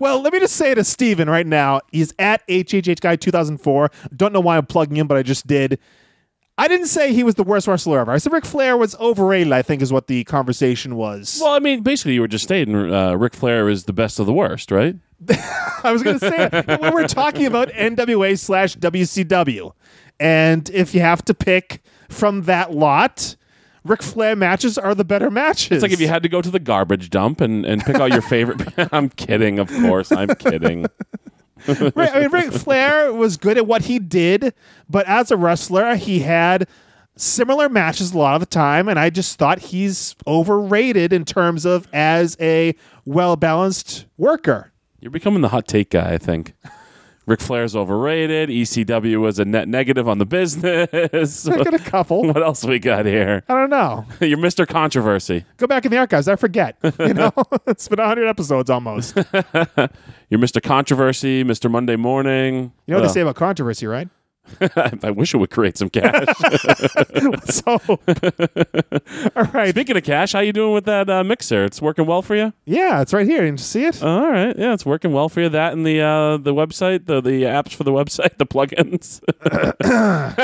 [0.01, 3.91] Well, let me just say to Steven right now, he's at HHH Guy 2004.
[4.17, 5.79] Don't know why I'm plugging him, but I just did.
[6.57, 8.13] I didn't say he was the worst wrestler ever.
[8.13, 11.39] I said Ric Flair was overrated, I think is what the conversation was.
[11.43, 14.27] well, I mean, basically, you were just stating uh, Ric Flair is the best of
[14.27, 14.95] the worst, right?
[15.83, 16.93] I was going to say it.
[16.95, 19.73] we're talking about NWA slash WCW.
[20.21, 23.35] And if you have to pick from that lot,
[23.83, 25.73] Ric Flair matches are the better matches.
[25.73, 28.13] It's like if you had to go to the garbage dump and, and pick out
[28.13, 28.63] your favorite.
[28.93, 30.13] I'm kidding, of course.
[30.13, 30.87] I'm kidding.
[31.97, 34.55] I mean, Ric Flair was good at what he did,
[34.89, 36.69] but as a wrestler, he had
[37.17, 41.65] similar matches a lot of the time, and I just thought he's overrated in terms
[41.65, 42.75] of as a
[43.05, 44.73] well balanced worker.
[45.01, 46.55] You're becoming the hot take guy, I think.
[47.27, 48.51] Ric Flair's overrated.
[48.51, 51.49] ECW was a net negative on the business.
[51.49, 52.23] I got a couple.
[52.25, 53.43] what else we got here?
[53.49, 54.05] I don't know.
[54.21, 54.67] You're Mr.
[54.69, 55.45] Controversy.
[55.57, 56.29] Go back in the archives.
[56.29, 56.77] I forget.
[56.99, 57.33] You know,
[57.67, 59.17] it's been hundred episodes almost.
[59.17, 59.25] You
[60.29, 60.63] You're Mr.
[60.63, 61.71] Controversy, Mr.
[61.71, 62.73] Monday Morning.
[62.87, 64.09] You know what they say about controversy, right?
[65.03, 66.27] I wish it would create some cash.
[67.45, 67.79] So,
[69.37, 69.71] all right.
[69.71, 71.65] Speaking of cash, how you doing with that uh, mixer?
[71.65, 72.53] It's working well for you?
[72.65, 73.45] Yeah, it's right here.
[73.45, 74.03] You see it.
[74.03, 75.49] All right, yeah, it's working well for you.
[75.49, 79.21] That and the uh, the website, the the apps for the website, the plugins.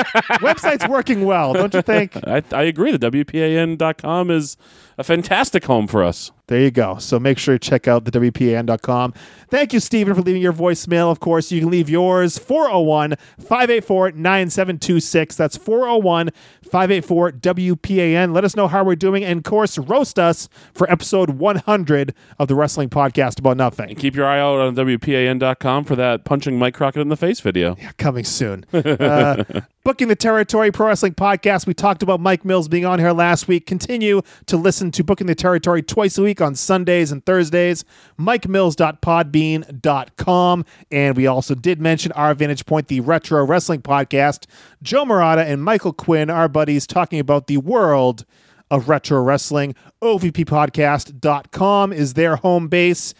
[0.41, 2.15] Website's working well, don't you think?
[2.27, 2.95] I I agree.
[2.95, 4.57] The WPAN.com is
[4.97, 6.31] a fantastic home for us.
[6.51, 6.97] There you go.
[6.97, 9.13] So make sure you check out the WPAN.com.
[9.47, 11.09] Thank you, Stephen, for leaving your voicemail.
[11.09, 15.35] Of course, you can leave yours 401 584 9726.
[15.37, 16.31] That's 401
[16.63, 18.33] 584 WPAN.
[18.33, 19.23] Let us know how we're doing.
[19.23, 23.95] And, of course, roast us for episode 100 of the Wrestling Podcast About Nothing.
[23.95, 27.77] Keep your eye out on WPAN.com for that punching Mike Crockett in the face video.
[27.97, 28.65] Coming soon.
[29.01, 29.43] Uh,
[29.83, 31.65] Booking the Territory Pro Wrestling Podcast.
[31.65, 33.65] We talked about Mike Mills being on here last week.
[33.65, 37.83] Continue to listen to Booking the Territory twice a week on Sundays and Thursdays.
[38.19, 40.65] MikeMills.podbean.com.
[40.91, 44.45] And we also did mention our Vantage Point, the Retro Wrestling Podcast.
[44.83, 48.23] Joe Murata and Michael Quinn, our buddies, talking about the world
[48.69, 49.73] of retro wrestling.
[50.03, 53.15] OVPPodcast.com is their home base.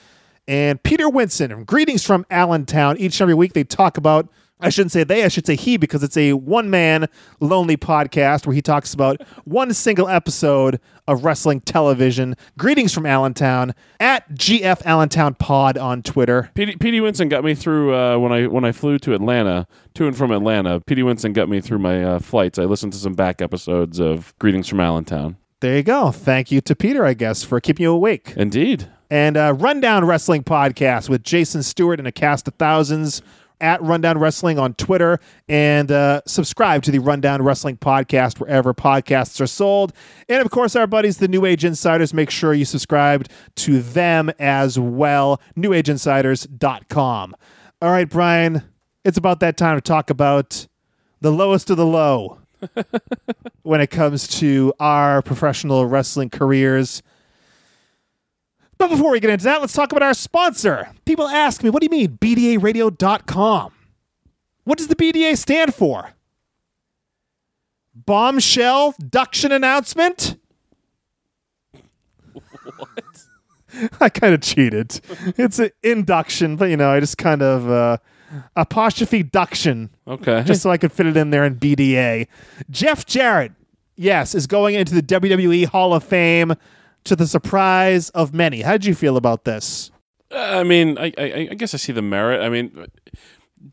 [0.47, 2.97] And Peter Winson, greetings from Allentown.
[2.97, 4.30] Each and every week they talk about,
[4.62, 7.08] I shouldn't say they, I should say he, because it's a one man
[7.39, 12.36] lonely podcast where he talks about one single episode of wrestling television.
[12.58, 16.52] Greetings from Allentown at GF Allentown Pod on Twitter.
[16.54, 20.08] Petey, Petey Winston got me through uh, when I when I flew to Atlanta, to
[20.08, 20.80] and from Atlanta.
[20.80, 22.60] Petey Winston got me through my uh, flights.
[22.60, 25.38] I listened to some back episodes of Greetings from Allentown.
[25.60, 26.12] There you go.
[26.12, 28.34] Thank you to Peter, I guess, for keeping you awake.
[28.36, 28.88] Indeed.
[29.12, 33.21] and uh, Rundown Wrestling Podcast with Jason Stewart and a cast of thousands
[33.62, 39.39] at Rundown Wrestling on Twitter, and uh, subscribe to the Rundown Wrestling Podcast wherever podcasts
[39.39, 39.93] are sold.
[40.28, 44.32] And of course, our buddies, the New Age Insiders, make sure you subscribe to them
[44.39, 45.39] as well.
[45.56, 47.36] NewAgeInsiders.com.
[47.82, 48.63] All right, Brian,
[49.06, 50.67] it's about that time to talk about
[51.21, 52.39] the lowest of the low
[53.63, 57.02] when it comes to our professional wrestling careers.
[58.82, 60.89] But before we get into that, let's talk about our sponsor.
[61.06, 63.72] People ask me, what do you mean, BDARadio.com?
[64.63, 66.13] What does the BDA stand for?
[67.94, 70.36] Bombshell Duction Announcement?
[72.76, 72.89] What?
[74.02, 75.00] I kind of cheated.
[75.38, 77.98] It's an induction, but you know, I just kind of uh,
[78.56, 80.41] apostrophe duction Okay.
[80.44, 82.26] just so I could fit it in there in BDA.
[82.72, 83.52] Jeff Jarrett,
[83.96, 86.56] yes, is going into the WWE Hall of Fame
[87.06, 88.62] to the surprise of many.
[88.62, 89.92] How did you feel about this?
[90.34, 92.42] I mean, I, I, I guess I see the merit.
[92.42, 92.86] I mean,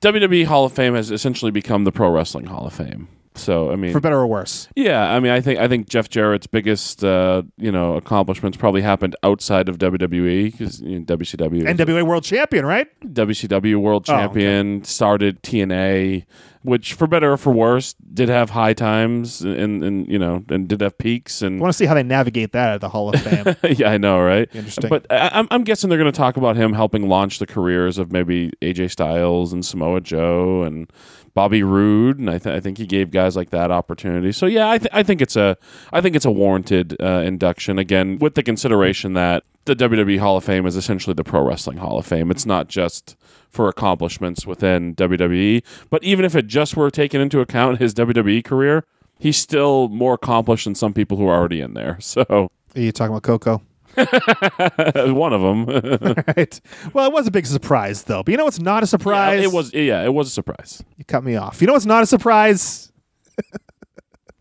[0.01, 3.09] WWE Hall of Fame has essentially become the Pro Wrestling Hall of Fame.
[3.35, 4.67] So I mean, For better or worse?
[4.75, 8.83] yeah, I mean, I think I think Jeff Jarrett's biggest uh, you know accomplishments probably
[8.83, 12.89] happened outside of WWE because you know, WCW NWA World Champion, right?
[13.03, 14.23] WCW World Oh, okay.
[14.25, 16.25] Champion, started TNA,
[16.69, 20.69] which for better or for worse did have high times and and you know and
[20.69, 23.09] did have peaks and I want to see how they navigate that at the Hall
[23.13, 23.57] of Fame.
[23.77, 24.49] yeah, I know, right?
[24.55, 24.89] Interesting.
[24.89, 27.99] But I, I'm, I'm guessing they're going to talk about him helping launch the careers
[27.99, 30.91] of maybe AJ Styles and Samoa Joe and
[31.35, 34.33] Bobby Roode, and I, th- I think he gave guys like that opportunity.
[34.33, 35.57] So yeah, I, th- I think it's a
[35.93, 40.37] I think it's a warranted uh, induction again with the consideration that the WWE Hall
[40.37, 42.31] of Fame is essentially the Pro Wrestling Hall of Fame.
[42.31, 43.17] It's not just
[43.51, 48.43] for accomplishments within WWE, but even if it just were taken into account his WWE
[48.45, 48.85] career.
[49.21, 51.99] He's still more accomplished than some people who are already in there.
[52.09, 53.61] So Are you talking about Coco?
[55.13, 56.15] one of them.
[56.37, 56.61] right.
[56.93, 58.23] Well, it was a big surprise, though.
[58.23, 59.43] But you know what's not a surprise?
[59.43, 60.83] it was yeah, it was a surprise.
[60.97, 61.61] You cut me off.
[61.61, 62.93] You know what's not a surprise?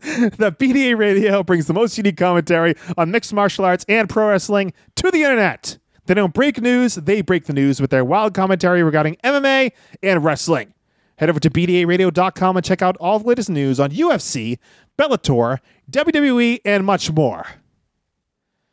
[0.00, 4.72] that BDA Radio brings the most unique commentary on mixed martial arts and pro wrestling
[4.96, 5.78] to the internet.
[6.06, 10.24] They don't break news, they break the news with their wild commentary regarding MMA and
[10.24, 10.72] wrestling.
[11.16, 14.58] Head over to BDARadio.com and check out all the latest news on UFC,
[14.96, 15.58] Bellator,
[15.90, 17.44] WWE, and much more.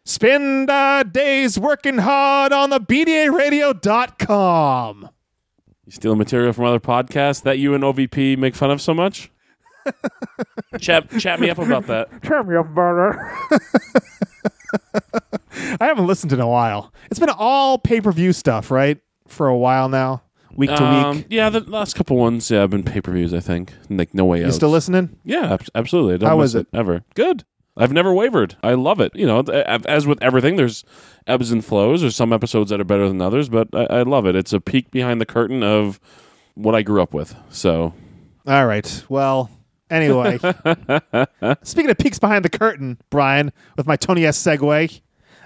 [0.05, 5.09] Spend uh, days working hard on the BDARadio.com.
[5.85, 9.31] You stealing material from other podcasts that you and OVP make fun of so much?
[10.79, 12.09] Chat chat me up about that.
[12.23, 13.15] Tell me about
[13.51, 13.61] it.
[15.79, 16.93] I haven't listened in a while.
[17.09, 18.99] It's been all pay per view stuff, right?
[19.27, 20.21] For a while now,
[20.55, 21.27] week to Um, week.
[21.29, 23.33] yeah, the last couple ones, yeah, have been pay per views.
[23.33, 24.43] I think like no way else.
[24.43, 24.53] You out.
[24.53, 25.17] still listening?
[25.23, 26.15] Yeah, ab- absolutely.
[26.15, 26.67] I don't How miss is it?
[26.73, 27.03] ever?
[27.15, 27.43] Good.
[27.77, 28.55] I've never wavered.
[28.63, 29.13] I love it.
[29.15, 30.85] You know, th- as with everything, there's
[31.27, 32.01] ebbs and flows.
[32.01, 34.35] There's some episodes that are better than others, but I, I love it.
[34.35, 35.99] It's a peek behind the curtain of
[36.53, 37.35] what I grew up with.
[37.49, 37.93] So
[38.47, 39.03] All right.
[39.09, 39.49] Well,
[39.89, 40.37] anyway,
[41.63, 45.01] speaking of peeks behind the curtain, Brian, with my Tony S segue,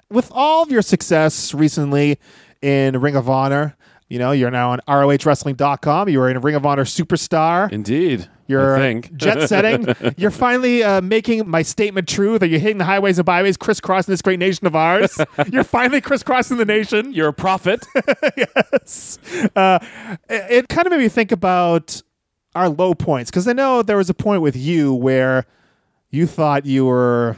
[0.10, 2.18] with all of your success recently
[2.62, 3.76] in Ring of Honor,
[4.10, 6.10] you know, you're now on ROHWrestling.com.
[6.10, 7.72] You are in Ring of Honor Superstar.
[7.72, 9.94] indeed, You're jet setting.
[10.18, 14.12] You're finally uh, making my statement true that you're hitting the highways and byways, crisscrossing
[14.12, 15.16] this great nation of ours.
[15.52, 17.14] you're finally crisscrossing the nation.
[17.14, 17.86] You're a prophet.
[18.36, 19.20] yes.
[19.56, 19.78] Uh,
[20.28, 22.02] it, it kind of made me think about
[22.60, 25.46] our low points because I know there was a point with you where
[26.12, 27.38] you thought you were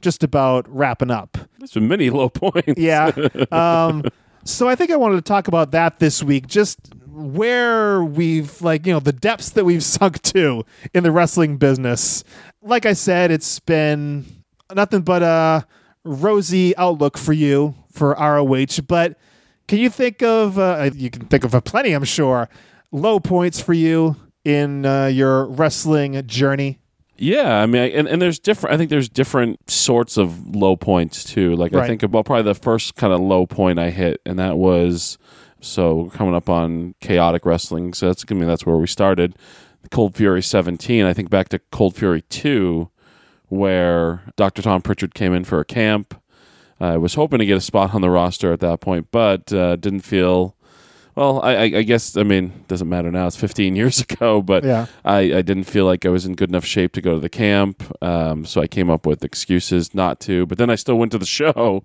[0.00, 1.36] just about wrapping up.
[1.58, 2.74] There's been many low points.
[2.76, 3.12] Yeah.
[3.52, 4.04] Um,
[4.44, 8.86] so I think I wanted to talk about that this week, just where we've like,
[8.86, 12.24] you know, the depths that we've sunk to in the wrestling business.
[12.62, 14.24] Like I said, it's been
[14.74, 15.66] nothing but a
[16.02, 19.18] rosy outlook for you for ROH, but
[19.68, 22.48] can you think of uh, you can think of a plenty, I'm sure,
[22.90, 26.78] low points for you in uh, your wrestling journey?
[27.16, 28.74] Yeah, I mean, I- and, and there's different.
[28.74, 31.54] I think there's different sorts of low points too.
[31.56, 31.84] Like Right.
[31.84, 35.18] I think about probably the first kind of low point I hit, and that was
[35.60, 37.94] so coming up on chaotic wrestling.
[37.94, 39.36] So that's I mean that's where we started.
[39.90, 41.04] Cold Fury 17.
[41.04, 42.88] I think back to Cold Fury 2,
[43.48, 44.62] where Dr.
[44.62, 46.14] Tom Pritchard came in for a camp.
[46.80, 49.76] I was hoping to get a spot on the roster at that point, but uh,
[49.76, 50.56] didn't feel.
[51.14, 53.26] Well, I, I, I guess I mean doesn't matter now.
[53.26, 54.86] It's 15 years ago, but Yeah.
[55.04, 57.28] I, I didn't feel like I was in good enough shape to go to the
[57.28, 60.46] camp, um, so I came up with excuses not to.
[60.46, 61.84] But then I still went to the show.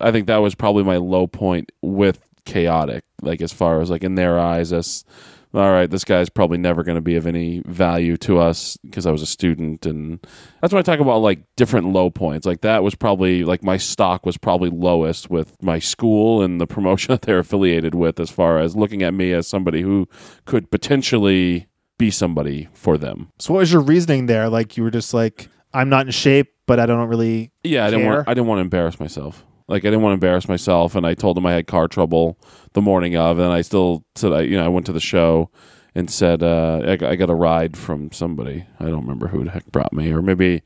[0.00, 4.02] I think that was probably my low point with chaotic, like as far as like
[4.04, 5.04] in their eyes, as
[5.54, 9.06] all right, this guy's probably never going to be of any value to us because
[9.06, 10.18] I was a student, and
[10.60, 12.46] that's when I talk about like different low points.
[12.46, 16.66] Like that was probably like my stock was probably lowest with my school and the
[16.66, 20.08] promotion that they're affiliated with, as far as looking at me as somebody who
[20.46, 21.66] could potentially
[21.98, 23.28] be somebody for them.
[23.38, 24.48] So what was your reasoning there?
[24.48, 27.90] Like you were just like, I'm not in shape, but I don't really Yeah, I
[27.90, 28.14] didn't care?
[28.16, 28.28] want.
[28.28, 29.44] I didn't want to embarrass myself.
[29.68, 32.38] Like I didn't want to embarrass myself, and I told him I had car trouble
[32.74, 35.50] the morning of, and I still said I, you know, I went to the show
[35.94, 38.64] and said uh, I, got- I got a ride from somebody.
[38.80, 40.62] I don't remember who the heck brought me, or maybe,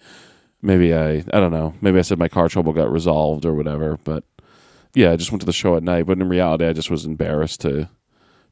[0.63, 1.75] maybe I, I don't know.
[1.81, 3.99] Maybe I said my car trouble got resolved or whatever.
[4.05, 4.25] But
[4.95, 6.07] yeah, I just went to the show at night.
[6.07, 7.89] But in reality, I just was embarrassed to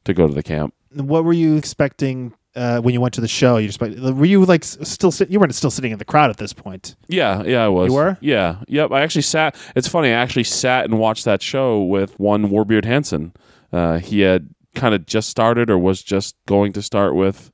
[0.03, 0.73] to go to the camp.
[0.93, 3.57] What were you expecting uh, when you went to the show?
[3.57, 6.37] You just were you like still sit, you weren't still sitting in the crowd at
[6.37, 6.95] this point.
[7.07, 7.89] Yeah, yeah, I was.
[7.89, 8.17] You were?
[8.21, 8.91] Yeah, yep.
[8.91, 9.55] I actually sat.
[9.75, 10.09] It's funny.
[10.09, 13.33] I actually sat and watched that show with one Warbeard Hanson.
[13.71, 17.51] Uh, he had kind of just started or was just going to start with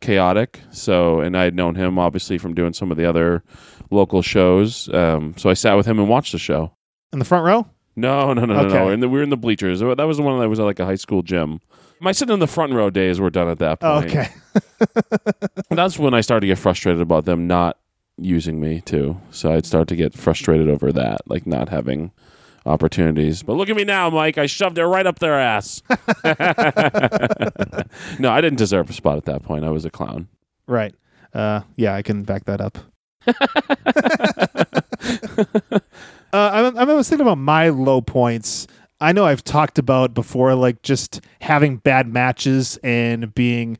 [0.00, 0.60] Chaotic.
[0.70, 3.42] So, and I had known him obviously from doing some of the other
[3.90, 4.92] local shows.
[4.92, 6.72] Um, so I sat with him and watched the show.
[7.12, 7.66] In the front row?
[7.94, 8.68] No, no, no, no, no.
[8.68, 8.92] Okay.
[8.94, 9.80] In the, we were in the bleachers.
[9.80, 11.60] That was the one that was at like a high school gym.
[12.02, 14.10] My sitting in the front row days were done at that Oh, point.
[14.14, 14.28] okay.
[15.70, 17.78] And that's when I started to get frustrated about them not
[18.18, 19.20] using me too.
[19.30, 22.10] So I'd start to get frustrated over that, like not having
[22.66, 23.42] opportunities.
[23.42, 24.36] But look at me now, Mike.
[24.36, 25.82] I shoved it right up their ass.
[28.18, 29.64] no, I didn't deserve a spot at that point.
[29.64, 30.28] I was a clown.
[30.66, 30.94] Right.
[31.32, 32.78] Uh, yeah, I can back that up.
[36.32, 38.66] uh, I, I was thinking about my low points.
[39.02, 43.78] I know I've talked about before, like just having bad matches and being,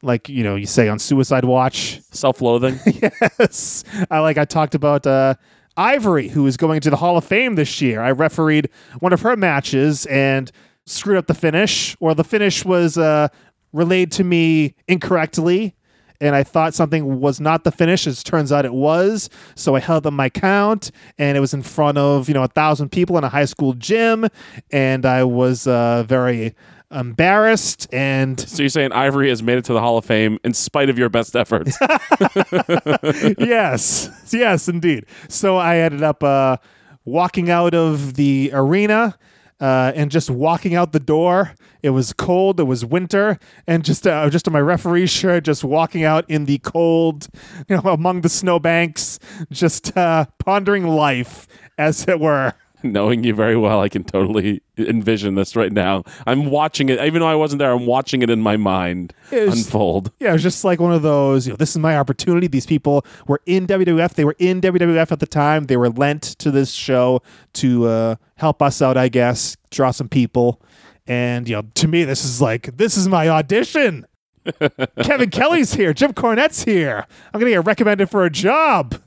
[0.00, 2.00] like you know, you say on Suicide Watch.
[2.12, 2.80] Self-loathing.
[2.86, 4.38] yes, I like.
[4.38, 5.34] I talked about uh,
[5.76, 8.00] Ivory, who is going to the Hall of Fame this year.
[8.00, 10.50] I refereed one of her matches and
[10.86, 13.28] screwed up the finish, or the finish was uh,
[13.74, 15.74] relayed to me incorrectly.
[16.20, 18.06] And I thought something was not the finish.
[18.06, 19.28] As it turns out, it was.
[19.54, 22.48] So I held up my count, and it was in front of you know a
[22.48, 24.26] thousand people in a high school gym,
[24.70, 26.54] and I was uh, very
[26.94, 27.88] embarrassed.
[27.92, 30.88] And so you're saying Ivory has made it to the Hall of Fame in spite
[30.88, 31.76] of your best efforts?
[33.38, 35.06] yes, yes, indeed.
[35.28, 36.58] So I ended up uh,
[37.04, 39.18] walking out of the arena
[39.60, 41.54] uh, and just walking out the door.
[41.82, 42.60] It was cold.
[42.60, 46.46] It was winter, and just uh, just in my referee shirt, just walking out in
[46.46, 47.28] the cold,
[47.68, 49.18] you know, among the snowbanks,
[49.50, 51.46] just uh, pondering life,
[51.78, 52.54] as it were.
[52.84, 56.04] Knowing you very well, I can totally envision this right now.
[56.26, 57.72] I'm watching it, even though I wasn't there.
[57.72, 60.12] I'm watching it in my mind was- unfold.
[60.20, 62.46] Yeah, it was just like one of those, you know, this is my opportunity.
[62.46, 64.14] These people were in WWF.
[64.14, 65.64] They were in WWF at the time.
[65.64, 67.22] They were lent to this show
[67.54, 70.60] to uh, help us out, I guess, draw some people.
[71.06, 74.06] And, you know, to me, this is like, this is my audition.
[75.02, 75.94] Kevin Kelly's here.
[75.94, 77.06] Jim Cornette's here.
[77.32, 79.00] I'm going to get recommended for a job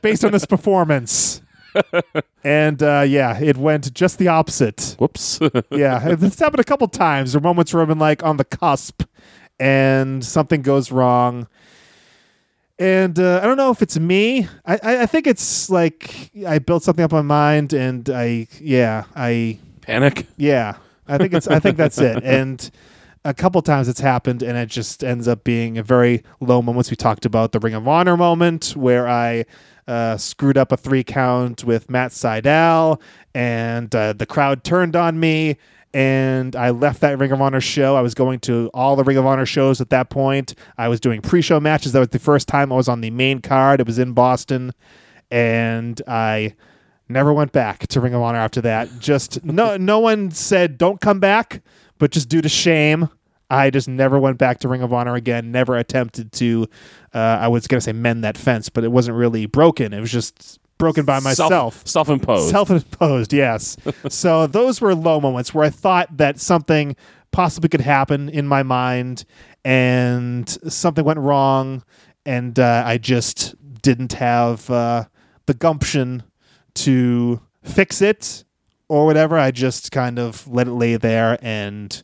[0.00, 1.42] based on this performance.
[2.44, 5.40] And uh, yeah, it went just the opposite Whoops.
[5.70, 7.32] yeah, it's happened a couple times.
[7.32, 9.02] There are moments where I've been like on the cusp,
[9.58, 11.46] and something goes wrong.
[12.78, 14.48] And uh, I don't know if it's me.
[14.64, 18.48] I, I, I think it's like I built something up in my mind, and I
[18.60, 20.26] yeah I Panic.
[20.36, 22.22] yeah I think it's I think that's it.
[22.24, 22.70] And
[23.24, 26.90] a couple times it's happened, and it just ends up being a very low moments.
[26.90, 29.44] We talked about the Ring of Honor moment where I
[29.90, 33.00] uh, screwed up a three count with Matt Sydal,
[33.34, 35.56] and uh, the crowd turned on me.
[35.92, 37.96] And I left that Ring of Honor show.
[37.96, 40.54] I was going to all the Ring of Honor shows at that point.
[40.78, 41.90] I was doing pre-show matches.
[41.90, 43.80] That was the first time I was on the main card.
[43.80, 44.72] It was in Boston,
[45.32, 46.54] and I
[47.08, 48.88] never went back to Ring of Honor after that.
[49.00, 51.60] Just no, no one said don't come back,
[51.98, 53.08] but just due to shame,
[53.50, 55.50] I just never went back to Ring of Honor again.
[55.52, 56.68] Never attempted to.
[57.12, 59.92] Uh, I was gonna say mend that fence, but it wasn't really broken.
[59.92, 61.86] It was just broken by myself.
[61.86, 62.50] Self imposed.
[62.50, 63.76] Self-imposed, yes.
[64.08, 66.96] so those were low moments where I thought that something
[67.30, 69.24] possibly could happen in my mind,
[69.64, 71.84] and something went wrong,
[72.26, 75.04] and uh, I just didn't have uh,
[75.46, 76.24] the gumption
[76.74, 78.44] to fix it
[78.88, 79.38] or whatever.
[79.38, 82.02] I just kind of let it lay there and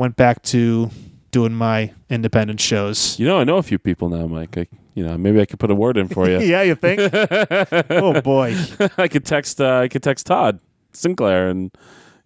[0.00, 0.90] went back to
[1.30, 3.18] doing my independent shows.
[3.20, 4.56] you know, I know a few people now, Mike.
[4.56, 6.40] I, you know, maybe I could put a word in for you.
[6.40, 6.98] yeah, you think?
[7.90, 8.56] oh boy.
[8.98, 9.60] I could text.
[9.60, 10.58] Uh, I could text Todd
[10.92, 11.70] Sinclair and.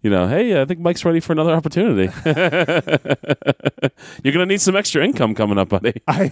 [0.01, 2.13] You know, hey, I think Mike's ready for another opportunity.
[4.23, 5.99] You're gonna need some extra income coming up, buddy.
[6.07, 6.31] I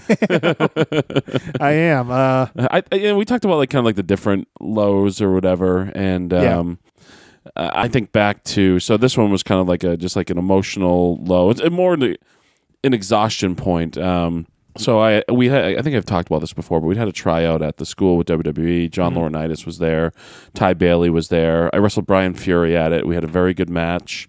[1.59, 2.11] I am.
[2.11, 5.21] Uh, I, I you know, we talked about like kind of like the different lows
[5.21, 6.63] or whatever, and Yeah.
[7.55, 10.29] Uh, I think back to so this one was kind of like a just like
[10.29, 11.49] an emotional low.
[11.49, 12.17] It's more the,
[12.83, 13.97] an exhaustion point.
[13.97, 17.07] Um, so I we had I think I've talked about this before, but we had
[17.07, 18.89] a tryout at the school with WWE.
[18.89, 20.13] John Laurinaitis was there,
[20.53, 21.73] Ty Bailey was there.
[21.73, 23.05] I wrestled Brian Fury at it.
[23.05, 24.27] We had a very good match.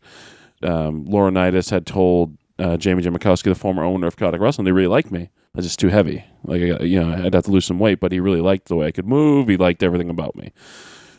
[0.62, 4.88] Um, Laurinaitis had told uh, Jamie Jamakowski, the former owner of Chaotic Wrestling, they really
[4.88, 5.30] liked me.
[5.54, 6.24] I was just too heavy.
[6.44, 8.76] Like I you know, I'd have to lose some weight, but he really liked the
[8.76, 9.48] way I could move.
[9.48, 10.52] He liked everything about me.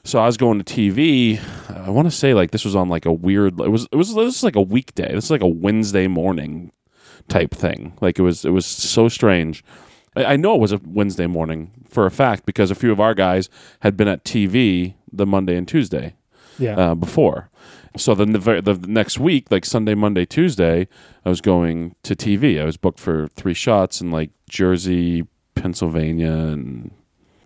[0.05, 1.41] So I was going to TV.
[1.75, 3.59] I want to say like this was on like a weird.
[3.59, 5.13] It was it was this was like a weekday.
[5.13, 6.71] This is like a Wednesday morning
[7.27, 7.97] type thing.
[8.01, 9.63] Like it was it was so strange.
[10.15, 12.99] I, I know it was a Wednesday morning for a fact because a few of
[12.99, 13.49] our guys
[13.79, 16.15] had been at TV the Monday and Tuesday.
[16.57, 16.75] Yeah.
[16.77, 17.49] uh, before.
[17.97, 20.87] So then the, the next week, like Sunday, Monday, Tuesday,
[21.25, 22.61] I was going to TV.
[22.61, 26.91] I was booked for three shots in like Jersey, Pennsylvania, and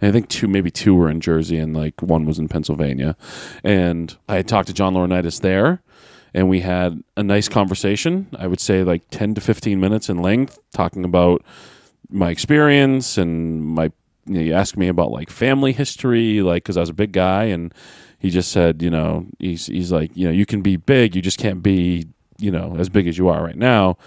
[0.01, 3.15] I think two, maybe two were in Jersey, and like one was in Pennsylvania.
[3.63, 5.81] And I talked to John Laurinaitis there,
[6.33, 8.27] and we had a nice conversation.
[8.37, 11.43] I would say like ten to fifteen minutes in length, talking about
[12.09, 13.91] my experience and my.
[14.25, 17.13] You, know, you asked me about like family history, like because I was a big
[17.13, 17.73] guy, and
[18.19, 21.21] he just said, you know, he's he's like, you know, you can be big, you
[21.21, 22.05] just can't be,
[22.37, 23.97] you know, as big as you are right now.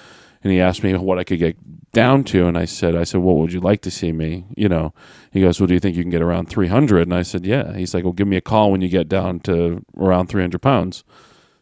[0.43, 1.57] And he asked me what I could get
[1.93, 4.47] down to, and I said, I said, what would you like to see me?
[4.57, 4.95] You know,
[5.31, 7.03] he goes, well, do you think you can get around 300?
[7.03, 7.77] And I said, yeah.
[7.77, 11.05] He's like, well, give me a call when you get down to around 300 pounds.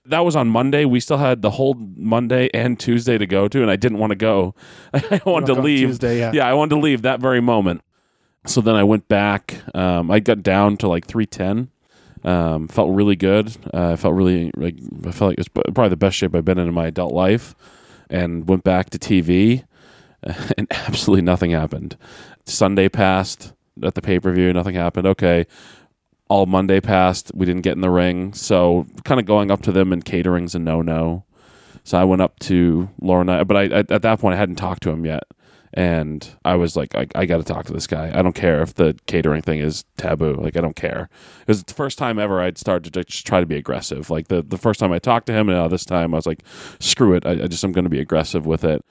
[0.06, 0.84] That was on Monday.
[0.84, 4.12] We still had the whole Monday and Tuesday to go to, and I didn't want
[4.12, 4.54] to go.
[4.94, 5.88] I wanted to leave.
[5.88, 6.32] Tuesday, yeah.
[6.32, 7.82] yeah, I wanted to leave that very moment.
[8.46, 9.60] So then I went back.
[9.74, 11.70] Um, I got down to like 310.
[12.22, 13.54] Um, felt really good.
[13.72, 14.76] Uh, I felt really like
[15.06, 17.12] I felt like it was probably the best shape I've been in in my adult
[17.12, 17.54] life.
[18.10, 19.64] And went back to TV,
[20.58, 21.96] and absolutely nothing happened.
[22.44, 23.52] Sunday passed
[23.82, 24.52] at the pay per view.
[24.52, 25.06] Nothing happened.
[25.06, 25.46] Okay,
[26.28, 27.32] all Monday passed.
[27.34, 28.32] We didn't get in the ring.
[28.32, 31.24] So kind of going up to them and catering's a no no.
[31.84, 34.82] So I went up to Lauren, but I, I at that point I hadn't talked
[34.84, 35.24] to him yet,
[35.72, 38.10] and I was like, I, I got to talk to this guy.
[38.12, 40.34] I don't care if the catering thing is taboo.
[40.34, 41.08] Like I don't care.
[41.42, 44.10] It was the first time ever I'd started to just try to be aggressive.
[44.10, 46.26] Like the the first time I talked to him, and uh, this time I was
[46.26, 46.42] like,
[46.80, 47.24] screw it.
[47.24, 48.84] I, I just I'm going to be aggressive with it,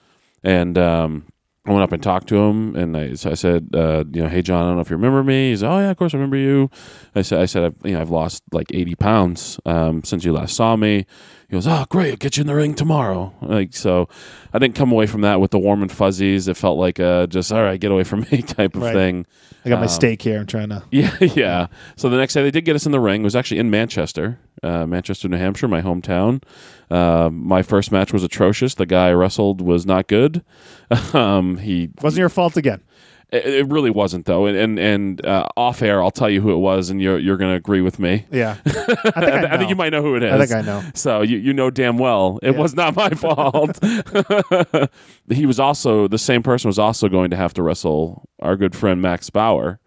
[0.44, 1.26] and um,
[1.70, 4.28] I went up and talked to him, and I, so I said, uh, you know,
[4.30, 5.52] hey John, I don't know if you remember me.
[5.52, 6.72] He's, oh yeah, of course I remember you.
[7.14, 10.34] I said, I said, I've, you know, I've lost like eighty pounds um, since you
[10.34, 11.06] last saw me.
[11.48, 13.34] He goes, oh great, I'll get you in the ring tomorrow.
[13.42, 14.10] Like so,
[14.54, 16.48] I didn't come away from that with the warm and fuzzies.
[16.48, 18.94] It felt like uh, just all right, get away from me type of Right.
[18.94, 19.26] thing.
[19.66, 20.40] I got my Um, steak here.
[20.40, 20.82] I'm trying to.
[20.92, 21.68] Yeah, yeah.
[21.98, 23.22] So the next day they did get us in the ring.
[23.22, 26.42] It was actually in Manchester, uh, Manchester, New Hampshire, my hometown.
[26.90, 28.76] Uh, my first match was atrocious.
[28.76, 30.44] The guy I wrestled was not good.
[31.14, 32.82] um, he Wasn't your fault again.
[33.32, 34.48] it, it really wasn't though.
[34.48, 37.38] And and, and uh, off air, I'll tell you who it was, and you're you're
[37.38, 38.26] going to agree with me.
[38.32, 38.58] Yeah.
[38.66, 40.34] I think I, I, think you might know who it is.
[40.34, 40.84] I think I know.
[40.96, 42.60] So you, you know damn well it Yeah.
[42.60, 43.80] was not my fault.
[45.30, 48.76] he was also the same person was also going to have to wrestle our good
[48.76, 49.80] friend Max Bauer.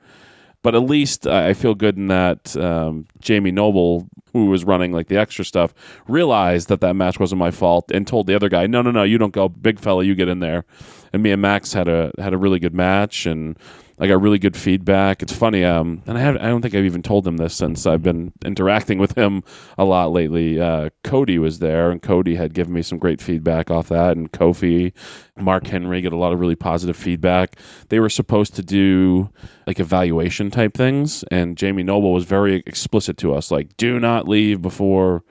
[0.63, 4.93] But at least I I feel good in that um, Jamie Noble, who was running
[4.93, 5.75] like the extra stuff,
[6.09, 9.03] realized that that match wasn't my fault and told the other guy, "No, no, no,
[9.03, 10.65] you don't go, big fella, you get in there."
[11.13, 13.59] And me and Max had a had a really good match, and
[14.03, 15.23] I got really good feedback.
[15.23, 17.87] It's funny, um, and I have I don't think I've even told him this since
[17.87, 19.45] I've been interacting with him
[19.79, 20.61] a lot lately.
[20.61, 24.33] Uh, Cody was there, and Cody had given me some great feedback off that, and
[24.33, 24.93] Kofi,
[25.39, 27.57] Mark Henry get a lot of really positive feedback.
[27.91, 29.31] They were supposed to do
[29.67, 34.22] like evaluation type things, and Jamie Noble was very explicit to us, like, do not
[34.29, 35.25] leave before.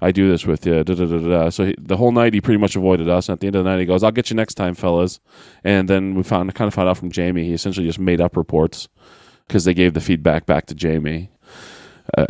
[0.00, 0.84] I do this with you.
[0.84, 1.50] Da, da, da.
[1.50, 3.28] So he, the whole night he pretty much avoided us.
[3.28, 5.18] And at the end of the night, he goes, "I'll get you next time, fellas."
[5.64, 8.36] And then we found kind of found out from Jamie he essentially just made up
[8.36, 8.88] reports
[9.46, 11.30] because they gave the feedback back to Jamie.
[12.16, 12.26] Uh,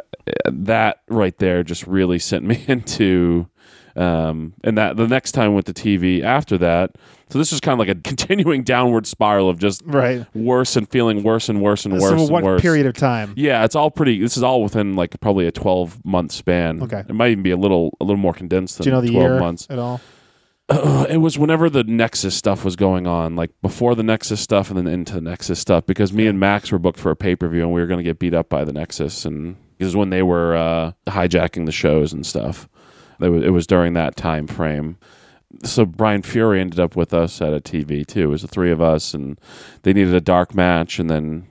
[0.46, 3.48] that right there just really sent me into
[3.98, 6.92] um, and that the next time went to TV after that.
[7.30, 10.24] So this is kind of like a continuing downward spiral of just Right.
[10.34, 12.62] worse and feeling worse and worse and worse so what worse.
[12.62, 13.34] period of time?
[13.36, 14.20] Yeah, it's all pretty.
[14.20, 16.82] This is all within like probably a twelve month span.
[16.82, 17.00] Okay.
[17.08, 19.10] it might even be a little a little more condensed than Do you know the
[19.10, 19.66] twelve year months.
[19.70, 20.00] at all?
[20.70, 24.68] Uh, it was whenever the Nexus stuff was going on, like before the Nexus stuff
[24.70, 27.34] and then into the Nexus stuff, because me and Max were booked for a pay
[27.36, 29.88] per view and we were going to get beat up by the Nexus, and this
[29.88, 32.68] is when they were uh, hijacking the shows and stuff.
[33.20, 34.98] It was, it was during that time frame.
[35.64, 38.24] So Brian Fury ended up with us at a TV too.
[38.24, 39.40] It was the three of us, and
[39.82, 41.46] they needed a dark match, and then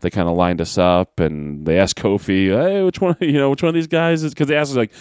[0.00, 3.16] they kind of lined us up, and they asked Kofi, "Hey, which one?
[3.20, 4.92] You know, which one of these guys is?" Because they asked us like,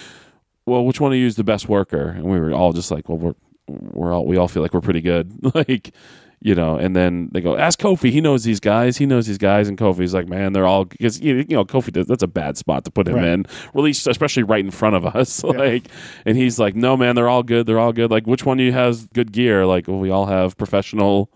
[0.65, 2.09] well, which one of you is the best worker?
[2.09, 3.33] And we were all just like, well, we're
[3.67, 5.93] we're all we all feel like we're pretty good, like
[6.41, 6.75] you know.
[6.75, 8.11] And then they go, ask Kofi.
[8.11, 8.97] He knows these guys.
[8.97, 9.69] He knows these guys.
[9.69, 12.83] And Kofi's like, man, they're all because you know Kofi does that's a bad spot
[12.85, 13.25] to put him Right.
[13.25, 15.43] in, really, especially right in front of us.
[15.43, 15.85] like,
[16.25, 17.65] and he's like, no, man, they're all good.
[17.67, 18.11] They're all good.
[18.11, 19.65] Like, which one of you has good gear?
[19.65, 21.29] Like, well, we all have professional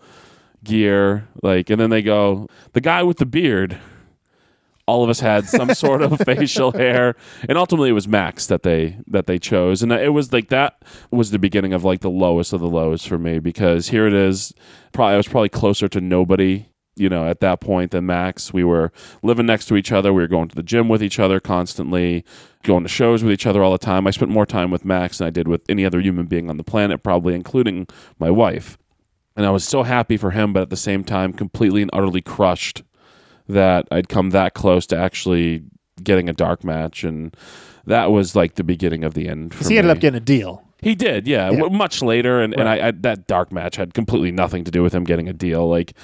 [0.64, 1.26] gear.
[1.42, 3.78] Like, and then they go, the guy with the beard
[4.86, 7.16] all of us had some sort of facial hair.
[7.48, 9.82] And ultimately it was max that they that they chose.
[9.82, 13.04] And it was like that was the beginning of like the lowest of the lows
[13.04, 14.52] for me because here it is.
[14.92, 18.52] Probably i was probably closer to nobody you know at that point than max.
[18.52, 20.12] We were living next to each other.
[20.12, 22.24] We were going to the gym with each other constantly
[22.62, 24.06] going to shows with each other all the time.
[24.06, 26.56] I spent more time with max than i did with any other human being on
[26.56, 27.86] the planet probably including
[28.18, 28.78] my wife.
[29.36, 32.22] And i was so happy for him but at the same time completely and utterly
[32.22, 32.82] crushed
[33.48, 35.62] that I'd come that close to actually
[36.02, 37.04] getting a dark match.
[37.04, 37.34] And
[37.86, 39.50] that was like the beginning of the end.
[39.50, 40.62] Because he ended up getting a deal.
[40.82, 41.56] He did, yeah, Yeah.
[41.58, 44.82] w- much later, and, and I, I that dark match had completely nothing to do
[44.82, 45.68] with him getting a deal.
[45.68, 45.94] Like,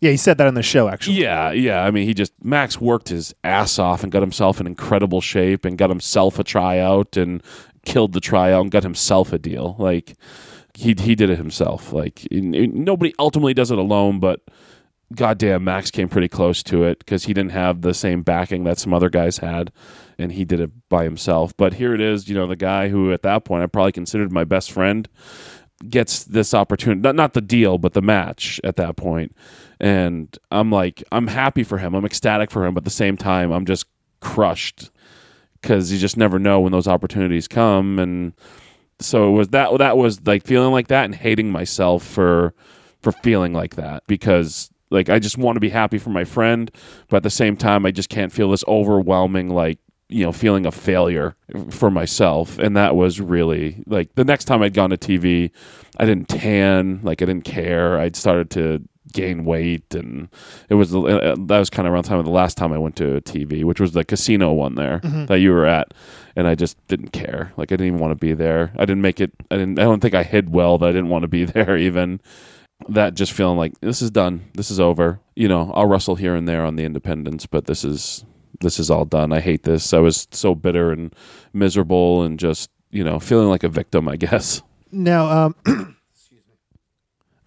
[0.00, 1.16] Yeah, he said that on the show, actually.
[1.20, 1.84] yeah, yeah.
[1.84, 5.66] I mean, he just Max worked his ass off and got himself in incredible shape
[5.66, 7.42] and got himself a tryout and
[7.84, 9.76] killed the tryout and got himself a deal.
[9.78, 10.14] Like,
[10.72, 11.92] he he did it himself.
[11.92, 14.40] Like, nobody ultimately does it alone, but
[15.14, 18.78] goddamn, Max came pretty close to it because he didn't have the same backing that
[18.78, 19.72] some other guys had,
[20.18, 21.56] and he did it by himself.
[21.56, 24.32] But here it is, you know, the guy who at that point I probably considered
[24.32, 25.08] my best friend
[25.88, 29.36] gets this opportunity, not, not the deal, but the match at that point.
[29.80, 31.94] And I'm like, I'm happy for him.
[31.94, 32.74] I'm ecstatic for him.
[32.74, 33.86] But at the same time, I'm just
[34.20, 34.90] crushed
[35.60, 37.98] because you just never know when those opportunities come.
[37.98, 38.32] And
[39.00, 42.54] so it was that, that was like feeling like that and hating myself for,
[43.02, 46.70] for feeling like that because like I just want to be happy for my friend,
[47.08, 49.78] but at the same time, I just can't feel this overwhelming like
[50.08, 51.36] you know feeling of failure
[51.70, 55.50] for myself, and that was really like the next time I'd gone to TV,
[55.98, 57.98] I didn't tan, like I didn't care.
[57.98, 58.82] I'd started to
[59.12, 60.28] gain weight, and
[60.68, 62.78] it was uh, that was kind of around the time of the last time I
[62.78, 65.94] went to TV, which was the casino one there that you were at,
[66.36, 67.52] and I just didn't care.
[67.56, 68.72] Like I didn't even want to be there.
[68.76, 69.32] I didn't make it.
[69.50, 69.78] I didn't.
[69.78, 72.20] I don't think I hid well that I didn't want to be there even
[72.88, 74.50] that just feeling like this is done.
[74.54, 75.20] This is over.
[75.36, 78.24] You know i'll wrestle here and there on the independents but this is
[78.60, 79.32] this is all done.
[79.32, 79.92] I hate this.
[79.92, 81.12] I was so bitter and
[81.52, 84.62] miserable and just you know feeling like a victim i guess.
[84.92, 86.54] Now, um, excuse me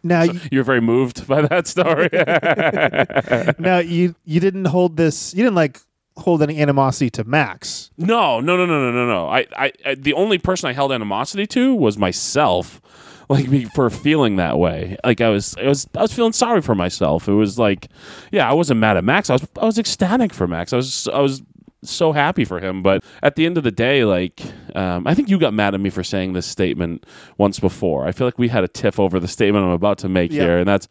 [0.03, 2.09] now, you, you're very moved by that story?
[3.63, 5.33] Now you you didn't hold this.
[5.33, 5.79] You didn't like
[6.17, 7.91] hold any animosity to Max.
[7.97, 9.27] no no no no no no no.
[9.29, 12.81] I, I i the only person i held animosity to was myself
[13.29, 14.97] like me for feeling that way.
[15.03, 17.27] Like i was i was i was feeling sorry for myself.
[17.27, 17.89] It was like
[18.31, 19.29] yeah i wasn't mad at max.
[19.29, 20.73] I was i was ecstatic for max.
[20.73, 21.41] I was i was
[21.83, 22.81] so happy for him.
[22.81, 24.41] But at the end of the day like
[24.75, 27.05] um, i think you got mad at me for saying this statement
[27.37, 28.05] once before.
[28.07, 30.43] I feel like we had a tiff over the statement i'm about to make Yeah.
[30.43, 30.87] here and that's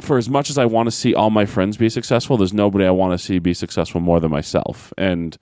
[0.00, 2.84] for as much as i want to see all my friends be successful there's nobody
[2.84, 4.92] i want to see be successful more than myself.
[4.96, 5.36] And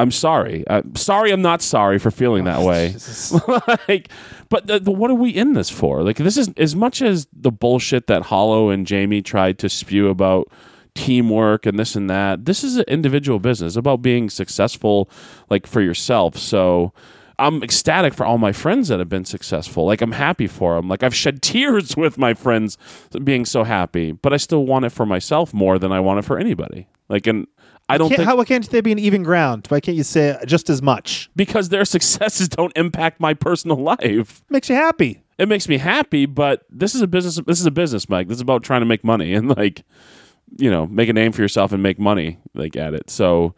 [0.00, 0.64] i'm sorry.
[0.68, 2.94] I'm sorry i'm not sorry for feeling that way.
[3.88, 4.08] Like
[4.48, 6.02] but the, the, what are we in this for?
[6.02, 10.08] Like this is as much as the bullshit that hollow and jamie tried to spew
[10.08, 10.50] about
[10.94, 15.08] teamwork and this and that this is an individual business about being successful
[15.48, 16.36] like for yourself.
[16.36, 16.92] So
[17.38, 19.86] i'm ecstatic for all my friends that have been successful.
[19.86, 22.76] Like i'm happy for them like i've shed tears with my friends
[23.24, 26.24] being so happy but i still want it for myself more than i want it
[26.24, 26.88] for anybody.
[27.08, 27.46] Like and
[27.94, 29.66] i don't think how why can't they be an even ground?
[29.68, 31.30] Why can't you say just as much?
[31.36, 35.22] because their successes don't impact my personal life Makes you happy.
[35.38, 37.36] it makes me happy, but this is a business.
[37.46, 38.28] This is a business, Mike.
[38.28, 39.84] This is about trying to make money and like,
[40.58, 43.08] you know, make a name for yourself and make money like at it.
[43.10, 43.54] So,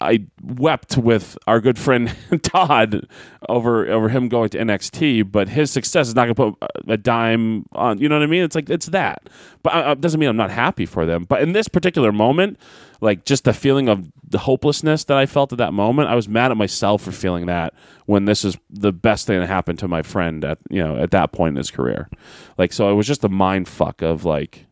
[0.00, 3.06] I wept with our good friend Todd
[3.48, 6.96] over over him going to NXT, but his success is not going to put a
[6.96, 7.98] dime on.
[7.98, 8.42] You know what I mean?
[8.42, 9.28] It's like it's that,
[9.62, 11.24] but uh, it doesn't mean I'm not happy for them.
[11.24, 12.58] But in this particular moment,
[13.02, 16.28] like just the feeling of the hopelessness that I felt at that moment, I was
[16.28, 17.74] mad at myself for feeling that
[18.06, 21.10] when this is the best thing that happened to my friend at you know at
[21.10, 22.08] that point in his career.
[22.56, 24.66] Like so, it was just a mind fuck of like.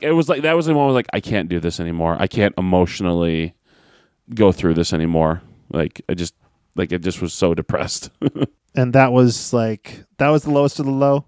[0.00, 2.16] It was like that was the moment like I can't do this anymore.
[2.20, 3.54] I can't emotionally
[4.32, 5.42] go through this anymore.
[5.70, 6.34] Like I just
[6.76, 8.10] like it just was so depressed.
[8.76, 11.26] And that was like that was the lowest of the low.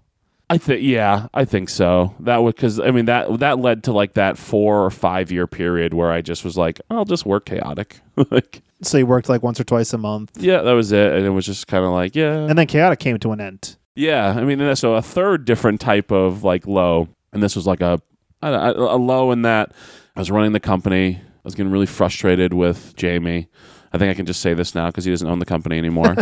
[0.49, 2.13] I think yeah, I think so.
[2.19, 5.47] That would cuz I mean that that led to like that 4 or 5 year
[5.47, 8.01] period where I just was like, I'll just work chaotic.
[8.31, 11.25] like So you worked like once or twice a month, yeah, that was it and
[11.25, 12.35] it was just kind of like, yeah.
[12.35, 13.77] and then chaotic came to an end.
[13.95, 17.81] Yeah, I mean, so a third different type of like low, and this was like
[17.81, 17.99] a
[18.43, 19.71] a, a low in that
[20.15, 21.21] I was running the company.
[21.47, 23.47] I was getting really frustrated with Jamie.
[23.93, 26.13] I think I can just say this now because he doesn't own the company anymore.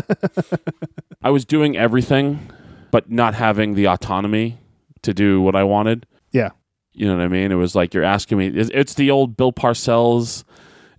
[1.24, 2.52] I was doing everything,
[2.92, 4.60] but not having the autonomy
[5.02, 6.06] to do what I wanted.
[6.32, 6.52] Yeah.
[6.94, 7.52] You know what I mean?
[7.52, 8.50] It was like you're asking me.
[8.50, 10.44] It's, the old Bill Parcells.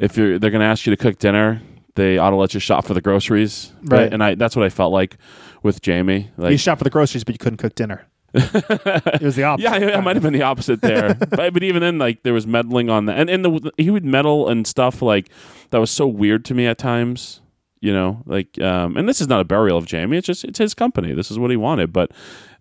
[0.01, 1.63] If you're, they're going to ask you to cook dinner,
[1.95, 4.13] they ought to let you shop for the groceries, Right.
[4.13, 5.19] And I that's what I felt like
[5.63, 6.33] with Jamie.
[6.37, 8.09] Like you shop for the groceries, but you couldn't cook dinner.
[8.55, 9.65] it was the opposite.
[9.65, 11.15] Yeah, it might have been the opposite there.
[11.31, 14.05] but, but even then, like there was meddling on that, and and the, he would
[14.05, 15.31] meddle and stuff like
[15.71, 17.41] that was so weird to me at times.
[17.81, 20.17] You know, like, um, and this is not a burial of Jamie.
[20.17, 21.13] It's just it's his company.
[21.15, 21.93] This is what he wanted.
[21.93, 22.11] But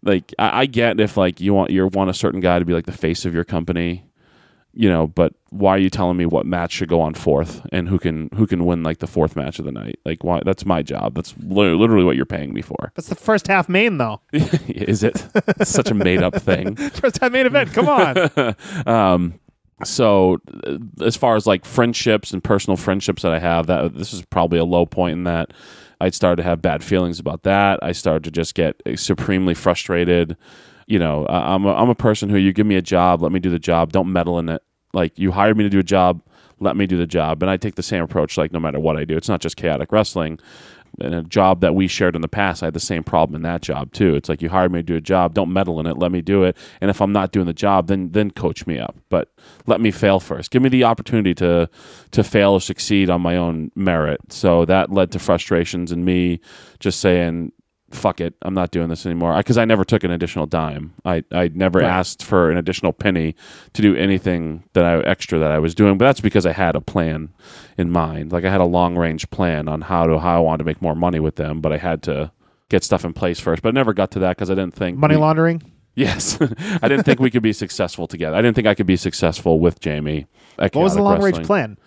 [0.04, 2.74] like, I, I get if like you want you want a certain guy to be
[2.74, 4.05] like the face of your company.
[4.78, 7.88] You know, but why are you telling me what match should go on fourth and
[7.88, 10.00] who can who can win like the fourth match of the night?
[10.04, 10.42] Like, why?
[10.44, 11.16] That's my job.
[11.16, 12.92] That's li- literally what you're paying me for.
[12.96, 14.20] That's the first half main though.
[14.34, 15.26] is it?
[15.64, 16.76] Such a made up thing.
[16.94, 17.72] First half main event.
[17.74, 18.56] Come on.
[18.86, 19.40] um,
[19.84, 24.14] so uh, as far as like friendships and personal friendships that I have, that this
[24.14, 25.54] is probably a low point in that.
[26.02, 27.80] I started to have bad feelings about that.
[27.82, 30.36] I started to just get supremely frustrated.
[30.88, 33.40] You know, I'm a, I'm a person who you give me a job, let me
[33.40, 34.62] do the job, don't meddle in it.
[34.94, 36.22] Like you hired me to do a job,
[36.60, 38.38] let me do the job, and I take the same approach.
[38.38, 40.40] Like no matter what I do, it's not just chaotic wrestling.
[41.02, 43.42] In a job that we shared in the past, I had the same problem in
[43.42, 44.16] that job too.
[44.16, 46.22] It's like you hired me to do a job, don't meddle in it, let me
[46.22, 46.56] do it.
[46.80, 48.96] And if I'm not doing the job, then then coach me up.
[49.10, 49.34] But
[49.66, 50.52] let me fail first.
[50.52, 51.70] Give me the opportunity to
[52.12, 54.22] to fail or succeed on my own merit.
[54.30, 56.40] So that led to frustrations and me
[56.80, 57.52] just saying,
[57.92, 60.94] "Fuck it, I'm not doing this anymore." Because I, never took an additional dime.
[61.06, 61.88] I I never Right.
[61.90, 63.36] asked for an additional penny
[63.74, 65.98] to do anything that I extra that I was doing.
[65.98, 67.30] But that's because I had a plan
[67.78, 68.32] in mind.
[68.32, 70.82] Like I had a long range plan on how to how I wanted to make
[70.82, 71.62] more money with them.
[71.62, 72.32] But I had to
[72.70, 73.62] get stuff in place first.
[73.62, 75.62] But I never got to that because I didn't think Money we- laundering.
[75.98, 76.38] Yes,
[76.82, 78.36] I didn't think we could be successful together.
[78.36, 80.28] I didn't think I could be successful with Jamie.
[80.60, 81.78] at What was the long range plan?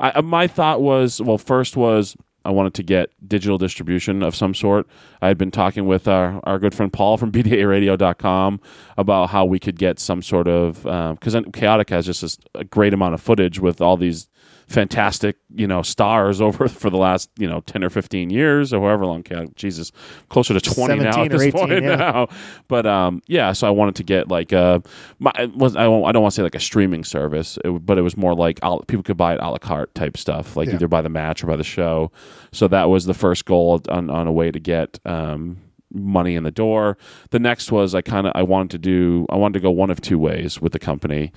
[0.00, 2.16] I, uh, my thought was well, first was
[2.48, 4.86] I wanted to get digital distribution of some sort.
[5.20, 8.60] I had been talking with our, our good friend Paul from BDARadio.com
[8.96, 12.94] about how we could get some sort of um, because Chaotic has just a great
[12.94, 14.30] amount of footage with all these
[14.68, 18.80] fantastic you know stars over for the last you know 10 or 15 years or
[18.86, 19.24] however long
[19.56, 19.90] jesus
[20.28, 21.96] closer to 20 now at this 18, point yeah.
[21.96, 22.28] now
[22.68, 24.78] but um yeah so i wanted to get like uh
[25.18, 27.70] my, it was, I, won't- I don't want to say like a streaming service it,
[27.86, 30.54] but it was more like a- people could buy it a la carte type stuff
[30.56, 30.74] like Yeah.
[30.74, 32.12] either by the match or by the show
[32.52, 35.56] so that was the first goal on, on a way to get um
[35.92, 36.98] money in the door
[37.30, 39.90] the next was i kind of i wanted to do i wanted to go one
[39.90, 41.32] of two ways with the company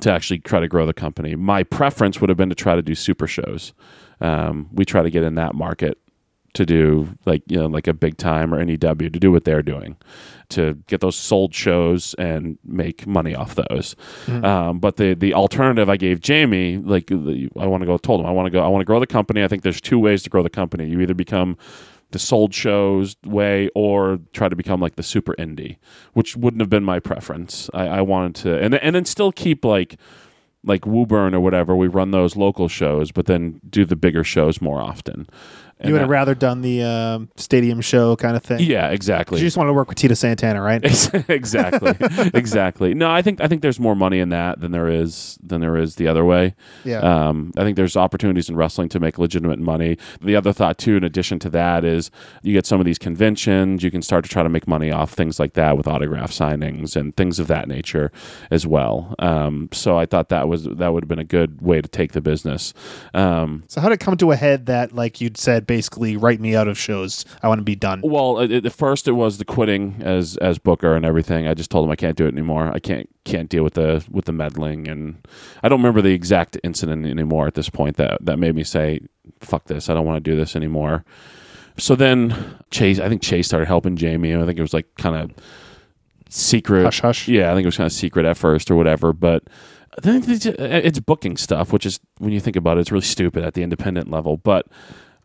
[0.00, 2.82] to actually try to grow the company my preference would have been to try to
[2.82, 3.72] do super shows
[4.20, 5.98] um, we try to get in that market
[6.54, 9.44] to do like you know like a big time or any W to do what
[9.44, 9.96] they're doing
[10.50, 13.96] to get those sold shows and make money off those.
[14.44, 18.20] Um, but the the alternative I gave Jamie like the, I want to go told
[18.20, 19.42] him I want to go I want to grow the company.
[19.42, 20.88] I think there's two ways to grow the company.
[20.88, 21.56] You either become
[22.12, 25.76] the sold shows way or try to become like the super indie,
[26.12, 27.68] which wouldn't have been my preference.
[27.74, 29.98] I, I wanted to and and then still keep like
[30.64, 34.60] like Woburn or whatever, we run those local shows, but then do the bigger shows
[34.60, 35.28] more often.
[35.82, 38.60] And you would have that- rather done the um, stadium show kind of thing.
[38.60, 39.38] yeah, exactly.
[39.40, 40.82] You just want to work with Tito Santana, right?
[41.28, 41.94] exactly,
[42.34, 42.94] exactly.
[42.94, 45.76] No, I think I think there's more money in that than there is than there
[45.76, 46.54] is the other way.
[46.84, 46.98] Yeah.
[47.00, 49.98] Um, I think there's opportunities in wrestling to make legitimate money.
[50.20, 52.10] The other thought too, in addition to that, is
[52.42, 55.12] you get some of these conventions, you can start to try to make money off
[55.12, 58.12] things like that with autograph signings and things of that nature
[58.50, 59.14] as well.
[59.18, 62.12] Um, so I thought that was that would have been a good way to take
[62.12, 62.72] the business.
[63.14, 66.38] Um, So how did it come to a head that, like you'd said, basically write
[66.38, 67.24] me out of shows?
[67.42, 68.02] I want to be done.
[68.04, 71.48] Well, at at first it was the quitting as as Booker and everything.
[71.48, 72.70] I just told him I can't do it anymore.
[72.74, 75.26] I can't can't deal with the with the meddling, and
[75.62, 79.00] I don't remember the exact incident anymore at this point that that made me say,
[79.40, 79.88] "Fuck this!
[79.88, 81.06] I don't want to do this anymore."
[81.78, 82.34] So then
[82.70, 84.34] Chase, I think Chase started helping Jamie.
[84.34, 85.30] I think it was like kind of
[86.28, 87.28] secret, Hush, hush.
[87.28, 89.44] Yeah, I think it was kind of secret at first or whatever, but.
[89.94, 93.04] I think it's it's booking stuff, which is when you think about it, it's really
[93.04, 94.38] stupid at the independent level.
[94.38, 94.66] But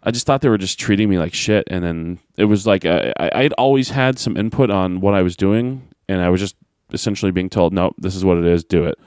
[0.04, 2.86] I just thought they were just treating me like shit, and then it was like
[2.86, 6.30] uh, I, I I'd always had some input on what I was doing, and I
[6.30, 6.56] was just
[6.94, 8.64] essentially being told, "No, this is what it is.
[8.64, 8.98] Do it."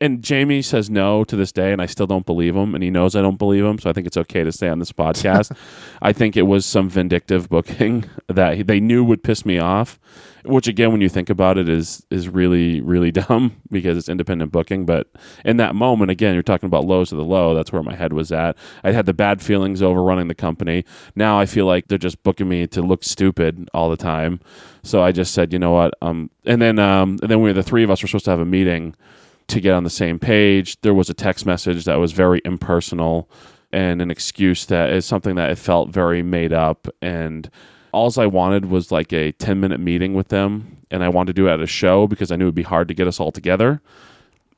[0.00, 2.90] And Jamie says no to this day, and I still don't believe him, and he
[2.90, 5.56] knows I don't believe him, so I think it's okay to stay on this podcast.
[6.02, 10.00] I think it was some vindictive booking that they knew would piss me off,
[10.44, 14.52] which again, when you think about it, is is really really dumb because it's independent
[14.52, 14.84] booking.
[14.84, 15.08] But
[15.44, 17.54] in that moment, again, you're talking about lows of the low.
[17.54, 18.56] That's where my head was at.
[18.84, 20.84] I had the bad feelings over running the company.
[21.14, 24.40] Now I feel like they're just booking me to look stupid all the time.
[24.82, 25.94] So I just said, you know what?
[26.02, 28.40] Um, and then um, and then we the three of us were supposed to have
[28.40, 28.94] a meeting
[29.48, 30.80] to get on the same page.
[30.82, 33.28] There was a text message that was very impersonal
[33.72, 36.88] and an excuse that is something that it felt very made up.
[37.00, 37.50] And
[37.92, 40.78] all I wanted was like a 10 minute meeting with them.
[40.90, 42.88] And I wanted to do it at a show because I knew it'd be hard
[42.88, 43.80] to get us all together.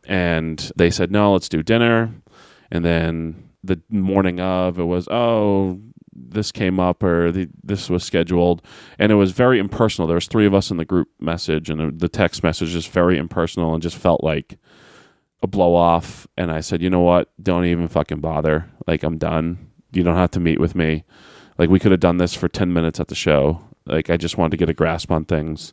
[0.07, 2.13] And they said, no, let's do dinner.
[2.71, 5.81] And then the morning of, it was, oh,
[6.15, 8.63] this came up or the, this was scheduled
[8.99, 11.99] and it was very impersonal there was three of us in the group message and
[11.99, 14.59] the text message just very impersonal and just felt like
[15.43, 19.19] a blow off and i said you know what don't even fucking bother like i'm
[19.19, 19.59] done
[19.93, 21.05] you don't have to meet with me
[21.59, 23.61] like we could have done this for 10 minutes at the show.
[23.87, 25.73] Like i just wanted to get a grasp on things.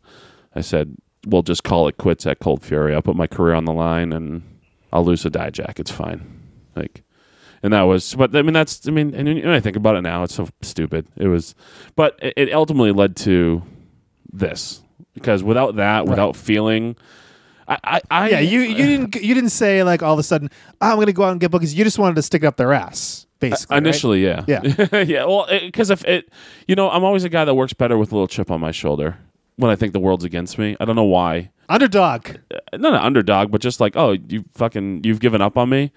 [0.56, 2.94] I said we'll just call it quits at cold fury.
[2.94, 4.44] I'll put my career on the line and
[4.92, 5.80] i'll lose a die jack.
[5.80, 6.42] It's fine.
[6.76, 7.04] Like
[7.64, 10.02] and that was but i mean that's i mean and when i think about it
[10.02, 11.08] now it's so stupid.
[11.16, 11.56] It was
[11.96, 13.62] but it, it ultimately led to
[14.34, 14.82] this
[15.14, 16.96] because without that without feeling
[17.72, 20.50] I, I, I Yeah, you you didn't you didn't say like all of a sudden
[20.82, 21.74] oh, I'm going to go out and get bookings.
[21.74, 23.76] You just wanted to stick it up their ass, basically.
[23.76, 23.78] right?
[23.78, 25.02] initially, yeah, Yeah.
[25.02, 25.26] yeah.
[25.26, 26.30] Well, because if it,
[26.68, 28.72] you know, I'm always a guy that works better with a little chip on my
[28.72, 29.18] shoulder
[29.56, 30.76] when I think the world's against me.
[30.80, 31.52] I don't know why.
[31.70, 32.38] underdog.
[32.54, 35.92] Uh, not an underdog, but just like, oh, you fucking, you've given up on me.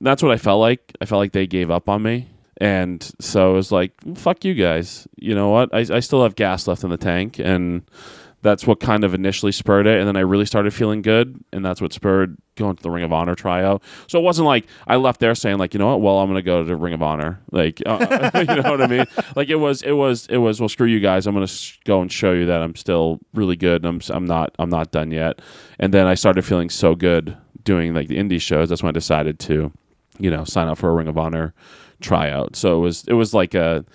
[0.00, 0.96] That's what I felt like.
[1.00, 2.28] I felt like they gave up on me.
[2.58, 5.08] And so it was like, fuck you guys.
[5.16, 5.70] You know what?
[5.72, 7.38] I, I still have gas left in the tank.
[7.38, 7.82] And
[8.44, 9.98] that's what kind of initially spurred it.
[9.98, 11.42] And then I really started feeling good.
[11.50, 13.82] And that's what spurred going to the Ring of Honor tryout.
[14.06, 16.02] So it wasn't like I left there saying, like, you know what?
[16.02, 17.40] Well, I'm going to go to Ring of Honor.
[17.50, 19.06] Like, uh, you know what I mean?
[19.34, 21.26] Like, it was, it was, it was, well, screw you guys.
[21.26, 23.82] I'm going to sh- go and show you that I'm still really good.
[23.82, 25.40] And I'm, I'm not, I'm not done yet.
[25.78, 28.68] And then I started feeling so good doing like the indie shows.
[28.68, 29.72] That's when I decided to,
[30.18, 31.54] you know, sign up for a Ring of Honor
[32.02, 32.56] tryout.
[32.56, 33.86] So it was, it was like a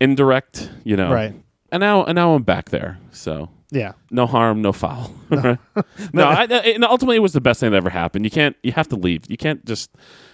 [0.00, 1.34] indirect, you know, Right.
[1.70, 2.98] And now, and now I'm back there.
[3.12, 3.92] So Yeah.
[4.10, 5.12] no harm, no foul.
[5.30, 5.58] no,
[6.16, 8.24] I, I- and ultimately it was the best thing that ever happened.
[8.24, 9.24] You can't, you have to leave.
[9.28, 9.90] You can't just,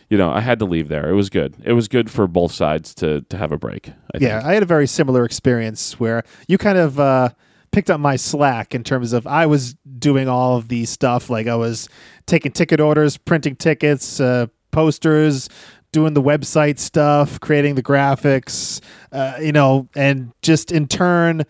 [0.08, 1.08] you know, I had to leave there.
[1.10, 1.56] It was good.
[1.64, 3.88] It was good for both sides to to have a break.
[3.88, 4.50] I Yeah, think.
[4.50, 7.30] I had a very similar experience where you kind of uh,
[7.72, 11.28] picked up my slack in terms of I was doing all of the stuff.
[11.30, 11.88] Like I was
[12.26, 15.48] taking ticket orders, printing tickets, uh, posters,
[15.92, 18.80] doing the website stuff, creating the graphics,
[19.10, 21.44] uh, you know, and just in turn,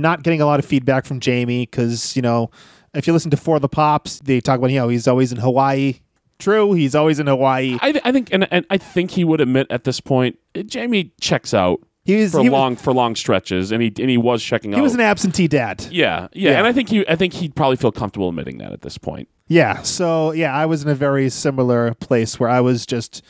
[0.00, 2.50] not getting a lot of feedback from Jamie because, you know,
[2.94, 5.38] if you listen to For the Pops, they talk about, you know, he's always in
[5.38, 6.00] Hawaii.
[6.38, 7.78] True, he's always in Hawaii.
[7.80, 11.54] I, I think, and, and I think he would admit at this point, Jamie checks
[11.54, 14.44] out He was, for he was, long for long stretches, and he and he was
[14.44, 14.76] checking out.
[14.76, 15.86] he was an absentee dad.
[15.90, 16.58] yeah, yeah, Yeah.
[16.58, 19.28] and I think he, I think he'd probably feel comfortable admitting that at this point.
[19.48, 19.80] Yeah.
[19.82, 23.22] So yeah, I was in a very similar place where I was just,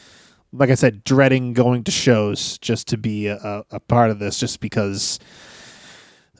[0.53, 4.41] like I said, dreading going to shows just to be a, a, part of this,
[4.41, 5.21] just because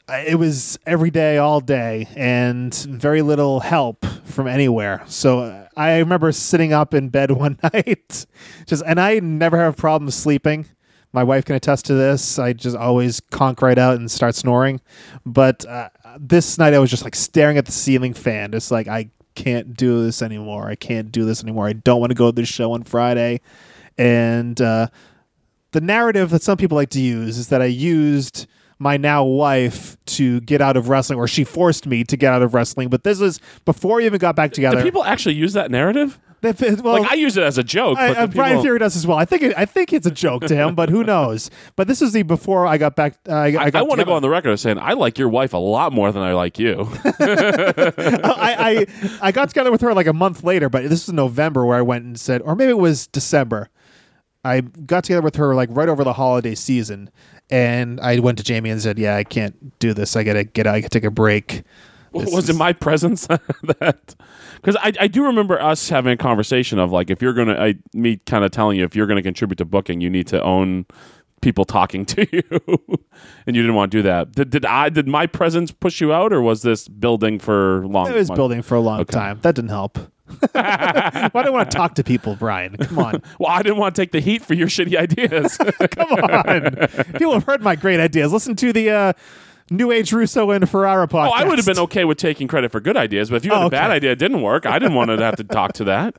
[0.09, 5.03] it was every day, all day, and very little help from anywhere.
[5.07, 8.27] So uh, I remember sitting up in bed one night,
[8.67, 10.67] just and I never have problems sleeping.
[11.13, 12.39] My wife can attest to this.
[12.39, 14.81] I just always conk right out and start snoring.
[15.25, 15.89] But uh,
[16.19, 19.75] this night I was just like staring at the ceiling fan, just like I can't
[19.75, 20.69] do this anymore.
[20.69, 21.69] I can't do this anymore.
[21.69, 23.41] I don't want to go to this show on Friday.
[23.97, 24.89] And uh,
[25.73, 28.47] the narrative that some people like to use is that I used
[28.79, 32.43] my now wife to get out of wrestling, or she forced me to get out
[32.43, 32.89] of wrestling.
[32.89, 34.79] But this was before we even got back together.
[34.79, 36.19] Do people actually use that narrative?
[36.43, 39.07] Well, Like I use it as a joke, I, but uh, Brian Fury does as
[39.07, 39.19] well.
[39.19, 41.51] I think it, I think it's a joke to him, but who knows?
[41.75, 43.19] But this is the before I got back.
[43.29, 45.29] Uh, I, I, I, want to go on the record as saying I like your
[45.29, 46.89] wife a lot more than I like you.
[47.05, 51.65] I, I I got together with her like a month later, but this was November
[51.65, 53.69] where I went and said, or maybe it was December.
[54.45, 57.11] I got together with her like right over the holiday season,
[57.51, 60.17] and I went to Jamie and said, "Yeah, I can't do this.
[60.17, 60.75] I gotta get out.
[60.75, 61.63] I gotta take a break."
[62.15, 64.15] This was it is- my presence that
[64.57, 67.75] because I, I do remember us having a conversation of like if you're gonna I,
[67.93, 70.87] me kind of telling you if you're gonna contribute to booking you need to own
[71.43, 72.43] people talking to you
[73.47, 76.13] and you didn't want to do that did, did i did my presence push you
[76.13, 78.39] out or was this building for long It was months?
[78.39, 79.13] building for a long Okay.
[79.13, 79.39] time.
[79.43, 79.99] That didn't help.
[80.53, 82.77] Why do I want to talk to people, Brian?
[82.77, 83.23] Come on.
[83.39, 86.89] well i didn't want to take the heat for your shitty ideas Come on.
[87.19, 88.33] People have heard my great ideas.
[88.33, 89.13] Listen to the uh,
[89.71, 91.29] New Age Russo and Ferrara podcast.
[91.29, 93.53] oh i would have been okay with taking credit for good ideas but if you
[93.53, 95.73] had Oh, a bad idea it didn't work i didn't want to have to talk
[95.75, 96.15] to that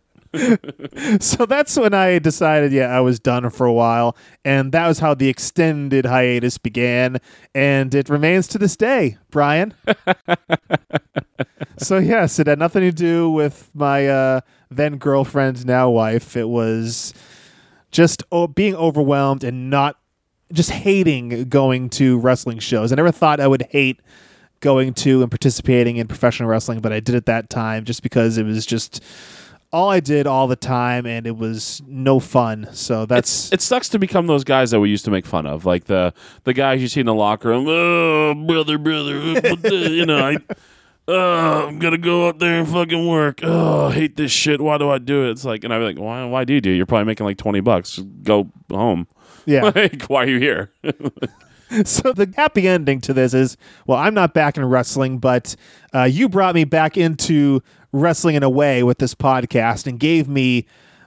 [1.20, 4.16] So that's when I decided, yeah, I was done for a while.
[4.44, 7.20] And that was how the extended hiatus began.
[7.54, 9.74] And it remains to this day, Brian.
[11.78, 16.36] so, yes, it had nothing to do with my uh, then girlfriend, now wife.
[16.36, 17.14] It was
[17.92, 19.98] just o- being overwhelmed and not
[20.52, 22.92] just hating going to wrestling shows.
[22.92, 24.02] I never thought I would hate
[24.60, 28.38] going to and participating in professional wrestling, but I did it that time just because
[28.38, 29.04] it was just
[29.72, 32.70] all I did all the time and it was no fun.
[32.74, 35.66] So that's it sucks to become those guys that we used to make fun of,
[35.66, 36.14] like the
[36.46, 37.66] the guys you see in the locker room.
[37.68, 39.18] Oh, brother, brother,
[39.90, 40.38] you know, I,
[41.08, 43.42] oh, I'm gonna go out there and fucking work.
[43.44, 44.62] Oh, I hate this shit.
[44.62, 45.32] Why do I do it?
[45.32, 46.24] It's like, and I'd be like, why?
[46.26, 46.72] Why do you do?
[46.72, 46.76] it?
[46.78, 48.00] You're probably making like twenty bucks.
[48.24, 49.08] Go home.
[49.46, 49.72] yeah.
[49.76, 50.72] Like, why are you here?
[51.86, 55.56] so the happy ending to this is well, I'm not back in wrestling, but
[55.94, 57.62] uh, you brought me back into
[57.92, 60.66] wrestling in a way with this podcast and gave me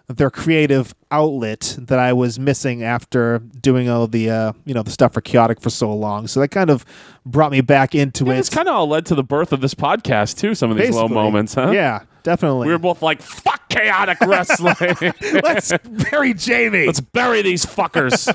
[0.09, 4.91] their creative outlet that I was missing after doing all the uh, you know the
[4.91, 6.27] stuff for chaotic for so long.
[6.27, 6.85] So that kind of
[7.25, 8.39] brought me back into Yeah, it.
[8.41, 10.55] it's kind of all led to the birth of this podcast too.
[10.57, 11.71] Some of these low moments, huh?
[11.71, 12.67] Yeah, definitely.
[12.67, 14.75] We were both like, "Fuck chaotic wrestling.
[15.43, 15.73] Let's
[16.11, 16.87] bury Jamie.
[16.87, 18.27] Let's bury these fuckers.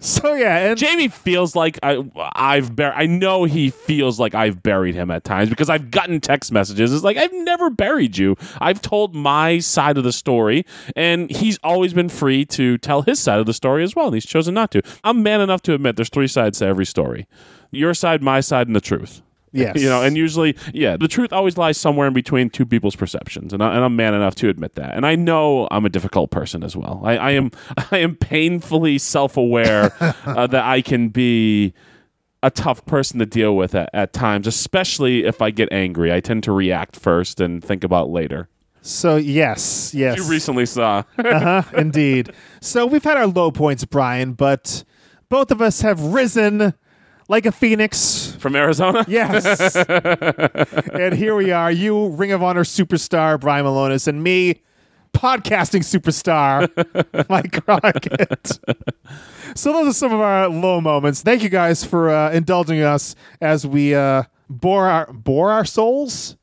[0.02, 2.94] so yeah, and Jamie feels like I, I've buried.
[2.96, 6.92] I know he feels like I've buried him at times because I've gotten text messages.
[6.92, 8.36] It's like I've never buried you.
[8.60, 13.18] I've told my side of the story, and he's always been free to tell his
[13.18, 14.06] side of the story as well.
[14.06, 14.82] And he's chosen not to.
[15.04, 17.26] I'm man enough to admit there's three sides to every story:
[17.70, 19.22] your side, my side, and the truth.
[19.56, 22.96] Yes, You know, and usually, yeah, the truth always lies somewhere in between two people's
[22.96, 24.94] perceptions, and, I, and I'm man enough to admit that.
[24.94, 27.00] And I know I'm a difficult person as well.
[27.04, 27.50] I, I am,
[27.90, 29.92] I am painfully self-aware
[30.26, 31.74] uh, that I can be
[32.42, 36.12] a tough person to deal with at, at times, especially if I get angry.
[36.12, 38.48] I tend to react first and think about later.
[38.82, 41.02] so yes, yes, You recently saw.
[41.18, 42.30] uh-huh, indeed.
[42.60, 44.84] So we've had our low points, Brian, but
[45.28, 46.74] both of us have risen
[47.28, 48.36] like a phoenix.
[48.38, 49.04] From Arizona?
[49.08, 49.76] Yes.
[49.76, 54.62] and here we are, you Ring of Honor superstar, Brian Milonas, and me,
[55.12, 56.68] podcasting superstar,
[57.28, 58.58] Mike Crockett.
[59.54, 61.22] so those are some of our low moments.
[61.22, 66.36] Thank you guys for uh, indulging us as we uh, bore our bore our souls.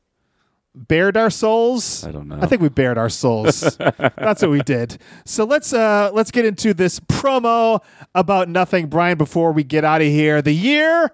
[0.76, 2.04] Bared our souls.
[2.04, 2.38] I don't know.
[2.40, 3.76] I think we bared our souls.
[3.78, 4.98] That's what we did.
[5.24, 7.80] So let's uh let's get into this promo
[8.14, 9.16] about nothing, Brian.
[9.16, 11.12] Before we get out of here, the year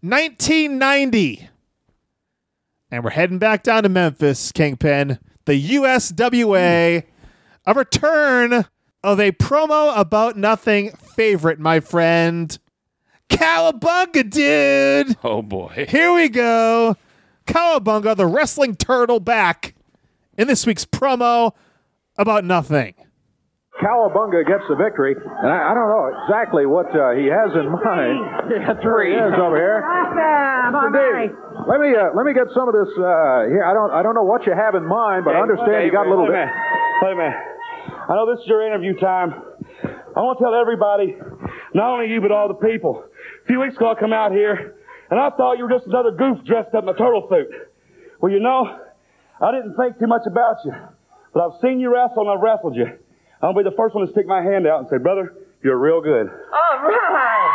[0.00, 1.48] 1990,
[2.90, 5.18] and we're heading back down to Memphis, Kingpin.
[5.44, 7.04] The USWA,
[7.64, 8.64] a return
[9.04, 12.58] of a promo about nothing favorite, my friend.
[13.28, 15.16] Cowabunga, dude.
[15.22, 15.86] Oh boy.
[15.88, 16.96] Here we go.
[17.46, 19.74] Cowabunga, the wrestling turtle, back
[20.36, 21.52] in this week's promo
[22.18, 22.94] about nothing.
[23.80, 27.68] Cowabunga gets the victory, and I, I don't know exactly what uh, he has in
[27.84, 28.18] mind.
[28.50, 29.12] Yeah, three.
[29.12, 29.84] He is over here.
[29.84, 30.90] Mr.
[30.96, 31.36] Dave,
[31.68, 33.64] let me uh, let me get some of this uh, here.
[33.66, 36.06] I don't I don't know what you have in mind, but I understand you got
[36.06, 36.40] a little Wait bit.
[36.40, 36.54] a minute.
[37.02, 37.40] Wait a minute.
[38.08, 39.34] I know this is your interview time.
[40.16, 41.16] I want to tell everybody,
[41.74, 43.04] not only you, but all the people.
[43.04, 44.75] A few weeks ago, I come out here,
[45.10, 47.48] and I thought you were just another goof dressed up in a turtle suit.
[48.20, 48.80] Well, you know,
[49.40, 50.72] I didn't think too much about you.
[51.34, 52.86] But I've seen you wrestle, and I've wrestled you.
[53.42, 56.00] I'll be the first one to stick my hand out and say, brother, you're real
[56.00, 56.28] good.
[56.28, 57.52] All right.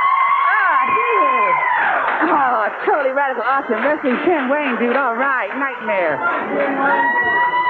[0.54, 2.30] Ah, dude.
[2.30, 3.82] Oh, totally radical, awesome.
[3.82, 4.96] Wrestling Ken Wayne, dude.
[4.96, 5.50] All right.
[5.58, 6.22] Nightmare.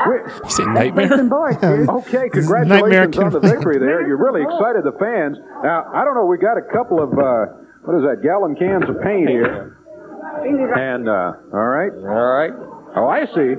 [0.02, 1.14] You say nightmare?
[1.14, 4.06] Okay, congratulations Nightmare on the victory there.
[4.06, 5.38] You're really excited the fans.
[5.64, 6.26] Now I don't know.
[6.26, 8.22] We got a couple of uh, what is that?
[8.24, 9.78] Gallon cans of paint here.
[10.76, 12.52] And uh, all right, all right.
[12.96, 13.56] Oh, I see.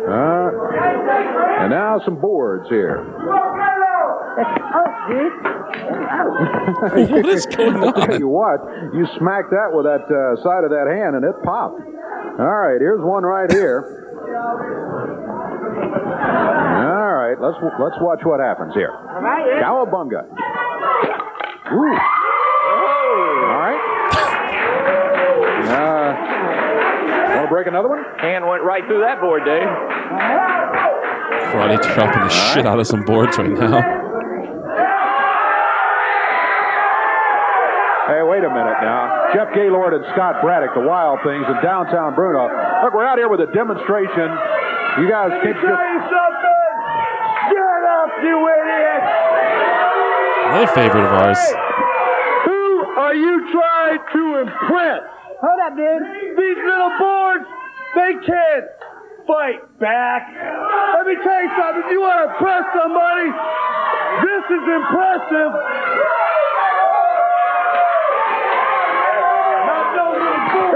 [0.00, 0.50] Uh,
[1.62, 2.98] and now some boards here.
[4.72, 5.32] Oh, dude.
[7.10, 8.18] what is going I'll tell on?
[8.20, 8.60] you what,
[8.94, 11.80] you smack that with that uh, side of that hand and it popped.
[12.40, 13.96] All right, here's one right here.
[16.80, 18.90] All right, let's let's watch what happens here.
[18.92, 19.46] All right.
[19.46, 19.62] yeah.
[19.62, 20.24] Cowabunga.
[21.72, 21.98] Ooh.
[27.50, 28.04] Break another one?
[28.18, 29.66] Hand went right through that board, Dave.
[31.50, 33.82] Karate chopping the shit out of some boards right now.
[38.06, 39.30] Hey, wait a minute now.
[39.34, 42.46] Jeff Gaylord and Scott Braddock, the Wild Things in downtown Bruno.
[42.82, 44.30] Look, we're out here with a demonstration.
[44.98, 46.06] You guys can just.
[46.06, 46.78] something!
[47.50, 49.02] Shut up, you idiot!
[50.50, 51.38] Another favorite of ours.
[52.46, 55.19] Who are you trying to impress?
[55.40, 56.36] Hold up, dude.
[56.36, 57.48] These little boards,
[57.96, 58.66] they can't
[59.26, 60.28] fight back.
[60.28, 61.82] Let me tell you something.
[61.86, 63.28] If you want to impress somebody,
[64.20, 65.50] this is impressive.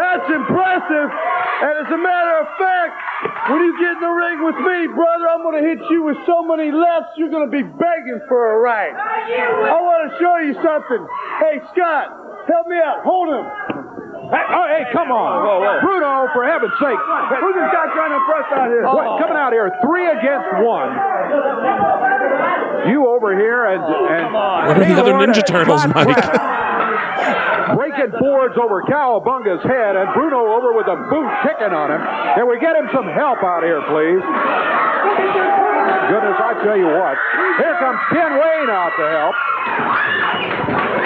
[0.00, 1.08] That's impressive.
[1.12, 2.94] And as a matter of fact,
[3.52, 6.16] when you get in the ring with me, brother, I'm going to hit you with
[6.24, 8.96] so many lefts, you're going to be begging for a right.
[8.96, 11.02] I want to show you something.
[11.40, 12.08] Hey, Scott,
[12.48, 13.04] help me out.
[13.04, 13.83] Hold him.
[14.34, 15.46] Hey, oh, hey, come on.
[15.78, 16.98] Bruno, for heaven's sake.
[17.38, 18.82] Who's this guy trying to impress out here?
[18.82, 20.90] What, coming out here, three against one.
[22.90, 23.78] You over here and.
[23.78, 26.18] and Where are the other Ninja Turtles, Mike?
[27.78, 32.02] Breaking boards over Cowabunga's head and Bruno over with a boot kicking on him.
[32.34, 34.20] Can we get him some help out here, please?
[36.10, 37.16] Goodness, I tell you what.
[37.62, 39.36] Here comes Ken Wayne out to help.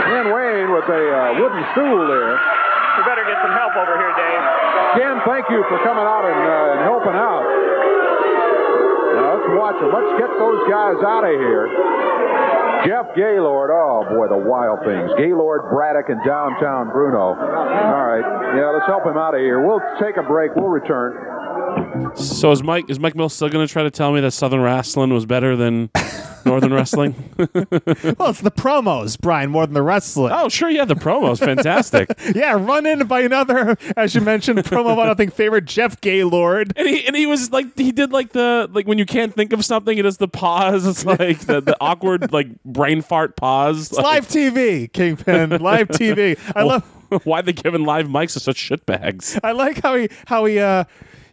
[0.09, 2.41] Ken Wayne with a uh, wooden stool there.
[2.99, 4.43] We better get some help over here, Dave.
[4.99, 7.47] Ken, thank you for coming out and, uh, and helping out.
[9.15, 9.95] Now let's watch them.
[9.95, 11.71] Let's get those guys out of here.
[12.91, 15.15] Jeff Gaylord, oh boy, the wild things.
[15.15, 17.39] Gaylord, Braddock, and downtown Bruno.
[17.39, 18.27] All right,
[18.59, 19.63] yeah, let's help him out of here.
[19.63, 20.55] We'll take a break.
[20.59, 21.15] We'll return.
[22.17, 24.61] So is Mike is Mike Mills still going to try to tell me that Southern
[24.61, 25.91] Wrestling was better than
[26.45, 27.15] Northern Wrestling?
[28.19, 30.33] Well, it's the promos, Brian, more than the wrestling.
[30.33, 32.11] oh, sure, yeah, the promos, fantastic.
[32.35, 36.73] Yeah, run in by another, as you mentioned, promo about nothing favorite, Jeff Gaylord.
[36.77, 39.53] And he and he was like he did like the like when you can't think
[39.53, 40.87] of something, it is the pause.
[40.87, 43.89] It's like the, the awkward like brain fart pause.
[43.89, 46.39] It's live TV, Kingpin, live TV.
[46.55, 46.85] I love.
[47.25, 49.39] why they giving live mics to such shitbags.
[49.43, 50.85] I like how he how he uh,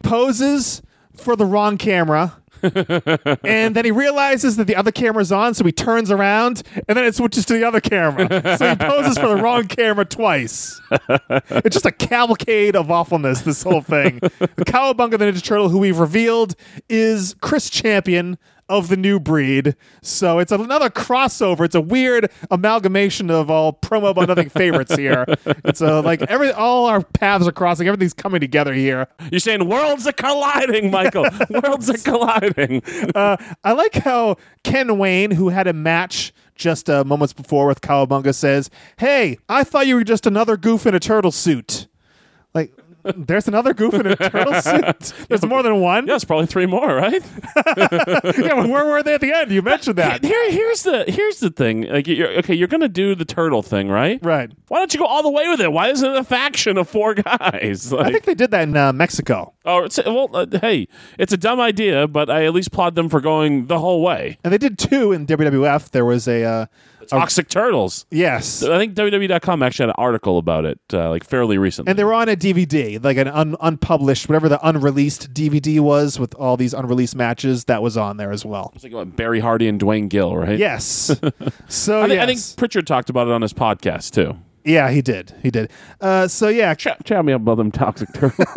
[0.06, 0.82] poses
[1.14, 2.36] for the wrong camera.
[2.62, 7.04] and then he realizes that the other camera's on, so he turns around, and then
[7.04, 8.56] it switches to the other camera.
[8.56, 10.80] So he poses for the wrong camera twice.
[11.50, 14.20] It's just a cavalcade of awfulness, this whole thing.
[14.20, 14.28] The
[14.66, 16.56] Cowabunga the Ninja Turtle, who we've revealed
[16.88, 18.38] is Chris Champion
[18.68, 19.76] of the new breed.
[20.02, 21.64] So it's another crossover.
[21.64, 25.24] It's a weird amalgamation of all promo but nothing favorites here.
[25.64, 27.88] It's a, like every all our paths are crossing.
[27.88, 29.08] Everything's coming together here.
[29.30, 31.26] You're saying worlds are colliding, Michael.
[31.50, 32.82] worlds are colliding.
[33.14, 37.80] Uh, I like how Ken Wayne, who had a match just uh, moments before with
[37.80, 41.88] Cowabunga, says, "Hey, I thought you were just another goof in a turtle suit."
[42.54, 42.72] Like,
[43.16, 45.12] there's another goof in a turtle suit.
[45.28, 46.06] There's more than one.
[46.06, 47.22] Yeah, it's probably three more, right?
[48.36, 49.50] Yeah, where were they at the end?
[49.50, 50.24] You mentioned that.
[50.24, 51.82] Here, here's the here's the thing.
[51.82, 54.18] Like, you're, okay, you're gonna do the turtle thing, right?
[54.22, 54.50] Right.
[54.68, 55.72] Why don't you go all the way with it?
[55.72, 57.92] Why isn't it a faction of four guys?
[57.92, 60.88] Like, I think they did that in uh, Mexico, oh, it's, well, uh, hey,
[61.18, 64.38] it's a dumb idea, but I at least applaud them for going the whole way.
[64.44, 65.90] and they did two in WWF.
[65.90, 66.66] There was a uh,
[67.10, 68.06] Toxic turtles.
[68.10, 71.90] yes, I think WWE.com actually had an article about it, uh, like fairly recently.
[71.90, 76.18] and they were on a DVD, like an un- unpublished, whatever the unreleased DVD was,
[76.18, 77.64] with all these unreleased matches.
[77.66, 78.72] That was on there as well.
[78.74, 80.58] It's like what, Barry Hardy and Dwayne Gill, right?
[80.58, 81.14] Yes.
[81.68, 84.36] so I, think, I think Pritchard talked about it on his podcast too.
[84.64, 85.32] yeah, he did.
[85.42, 85.70] He did.
[86.00, 88.46] Uh, so yeah, Chat, chat me up about them toxic turtles.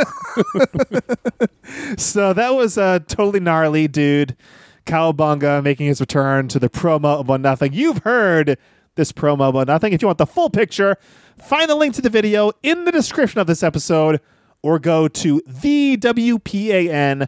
[1.98, 4.36] So that was uh, totally gnarly, dude.
[4.90, 7.74] Cowabunga making his return to the promo about nothing.
[7.74, 8.58] You've heard
[8.96, 9.94] this promo about nothing.
[9.94, 10.98] If you want the full picture,
[11.38, 14.20] find the link to the video in the description of this episode
[14.64, 17.28] or go to thewpan.com.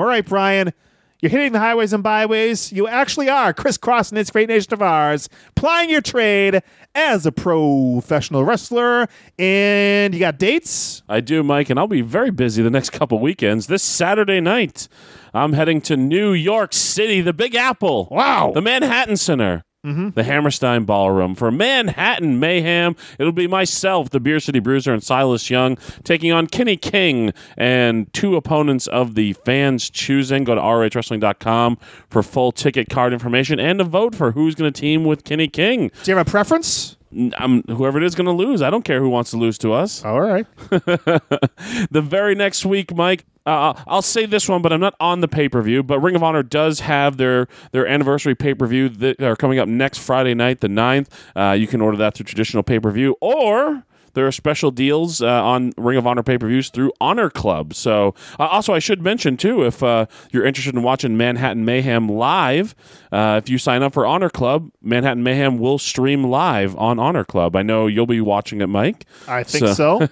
[0.00, 0.74] All right, Brian.
[1.22, 2.72] You're hitting the highways and byways.
[2.72, 6.62] You actually are crisscrossing this great nation of ours, plying your trade
[6.96, 9.06] as a professional wrestler.
[9.38, 11.04] And you got dates?
[11.08, 13.68] I do, Mike, and I'll be very busy the next couple weekends.
[13.68, 14.88] This Saturday night,
[15.34, 18.08] I'm heading to New York City, the Big Apple.
[18.10, 18.52] Wow.
[18.54, 19.64] The Manhattan Center.
[19.84, 22.94] The Hammerstein Ballroom for Manhattan Mayhem.
[23.18, 28.12] It'll be myself, the Beer City Bruiser, and Silas Young taking on Kenny King and
[28.12, 30.44] two opponents of the fans choosing.
[30.44, 31.78] Go to ROHWrestling.com
[32.10, 35.48] for full ticket card information and to vote for who's going to team with Kenny
[35.48, 35.90] King.
[36.04, 36.96] Do you have a preference?
[37.36, 38.62] Um, whoever it is going to lose.
[38.62, 40.04] I don't care who wants to lose to us.
[40.04, 40.46] All right.
[40.70, 43.24] the very next week, Mike.
[43.44, 45.82] Uh, I'll say this one, but I'm not on the pay per view.
[45.82, 49.58] But Ring of Honor does have their their anniversary pay per view that are coming
[49.58, 51.08] up next Friday night, the 9th.
[51.34, 53.84] Uh, you can order that through traditional pay per view, or
[54.14, 57.74] there are special deals uh, on Ring of Honor pay per views through Honor Club.
[57.74, 62.08] So, uh, also, I should mention too, if uh, you're interested in watching Manhattan Mayhem
[62.08, 62.74] live,
[63.10, 67.24] uh, if you sign up for Honor Club, Manhattan Mayhem will stream live on Honor
[67.24, 67.56] Club.
[67.56, 69.06] I know you'll be watching it, Mike.
[69.26, 70.06] I think so.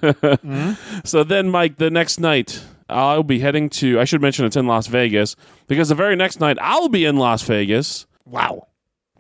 [1.05, 4.67] So then, Mike, the next night, I'll be heading to, I should mention it's in
[4.67, 5.37] Las Vegas,
[5.67, 8.07] because the very next night, I'll be in Las Vegas.
[8.25, 8.67] wow.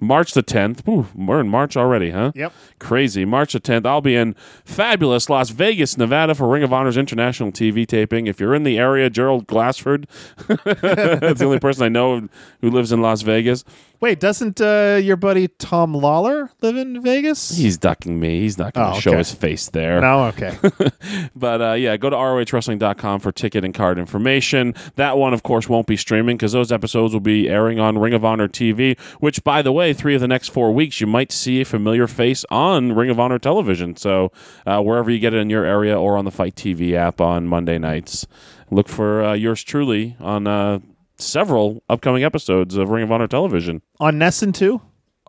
[0.02, 0.88] March the 10th.
[0.88, 2.32] Ooh, we're in March already, huh?
[2.34, 2.54] Yep.
[2.78, 3.26] Crazy.
[3.26, 7.52] March the 10th, I'll be in fabulous Las Vegas, Nevada for Ring of Honor's international
[7.52, 8.26] TV taping.
[8.26, 10.06] If you're in the area, Gerald Glassford,
[10.48, 12.28] that's the only person I know
[12.62, 13.62] who lives in Las Vegas.
[14.00, 17.54] Wait, doesn't uh, your buddy Tom Lawler live in Vegas?
[17.54, 18.40] He's ducking me.
[18.40, 19.18] He's not going to Oh, show okay.
[19.18, 20.00] his face there.
[20.00, 20.56] no, okay.
[21.36, 24.74] But uh, yeah, go to ROHWrestling.com for ticket and card information.
[24.96, 28.14] That one, of course, won't be streaming because those episodes will be airing on Ring
[28.14, 31.30] of Honor TV, which, by the way, three of the next four weeks, you might
[31.30, 33.96] see a familiar face on Ring of Honor television.
[33.96, 34.32] So
[34.66, 37.46] uh, wherever you get it in your area or on the FITE TV app on
[37.46, 38.26] Monday nights,
[38.70, 40.78] look for uh, yours truly on uh,
[41.20, 43.82] several upcoming episodes of Ring of Honor television.
[43.98, 44.80] On Nesson too.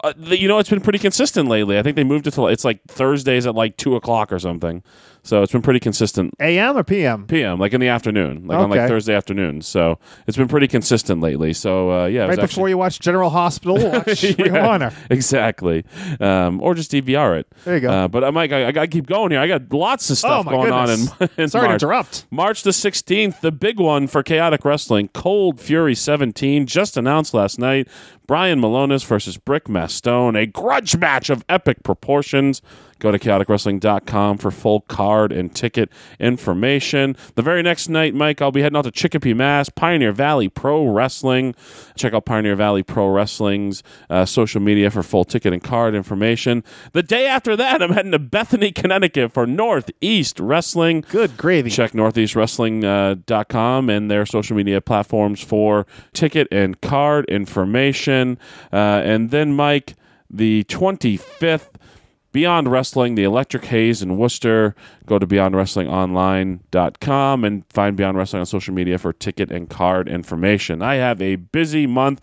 [0.03, 1.77] Uh, the, you know, it's been pretty consistent lately.
[1.77, 4.83] I think they moved it to it's like Thursdays at like two o'clock or something.
[5.23, 6.33] So it's been pretty consistent.
[6.39, 7.27] AM or PM?
[7.27, 8.87] PM, like in the afternoon, like on like Okay.
[8.87, 9.67] Thursday afternoons.
[9.67, 11.53] So it's been pretty consistent lately.
[11.53, 14.91] So uh, yeah, it was Right before you watch General Hospital, watch Yeah, Honor.
[15.11, 15.85] exactly,
[16.19, 17.47] um, or just DVR it.
[17.65, 17.89] There you go.
[17.91, 19.39] Uh, but uh, Mike, I, I got to keep going here.
[19.39, 21.29] I got lots of stuff Oh, my going on in, goodness.
[21.37, 21.83] in Sorry to March.
[21.83, 22.25] interrupt.
[22.31, 27.59] March the 16th, the big one for Chaotic Wrestling, Cold Fury 17, just announced last
[27.59, 27.87] night.
[28.27, 32.61] Brian Milonas versus Brick Mastone, a grudge match of epic proportions.
[33.01, 37.17] Go to chaoticwrestling.com for full card and ticket information.
[37.33, 40.85] The very next night, Mike, I'll be heading out to Chicopee, Mass, Pioneer Valley Pro
[40.85, 41.55] Wrestling.
[41.95, 46.63] Check out Pioneer Valley Pro Wrestling's uh, social media for full ticket and card information.
[46.93, 51.03] The day after that, I'm heading to Bethany, Connecticut for Northeast Wrestling.
[51.09, 51.71] Good gravy.
[51.71, 58.37] Check northeastwrestling.com and their social media platforms for ticket and card information.
[58.71, 59.95] Uh, and then, Mike,
[60.29, 61.70] the 25th,
[62.31, 64.73] Beyond Wrestling, the Electric Haze in Worcester.
[65.05, 70.81] Go to beyondwrestlingonline.com and find Beyond Wrestling on social media for ticket and card information.
[70.81, 72.21] I have a busy month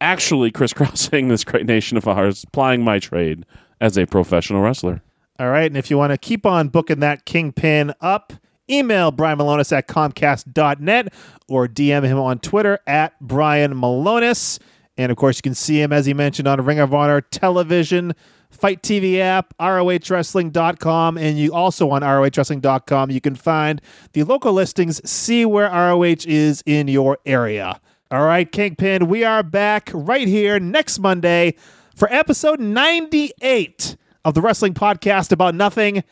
[0.00, 3.44] actually crisscrossing this great nation of ours, plying my trade
[3.80, 5.02] as a professional wrestler.
[5.38, 5.66] All right.
[5.66, 8.32] And if you want to keep on booking that Kingpin up,
[8.68, 11.12] email Brian Milonas at Comcast.net
[11.48, 14.58] or DM him on Twitter at Brian Milonas.
[14.96, 18.14] And of course, you can see him, as he mentioned, on Ring of Honor television,
[18.50, 23.80] FITE TV app, ROHWrestling.com, and you also on ROHWrestling.com, you can find
[24.12, 27.80] the local listings, see where ROH is in your area.
[28.10, 31.54] All right, Kingpin, we are back right here next Monday
[31.94, 36.02] for episode 98 of the Wrestling Podcast About Nothing.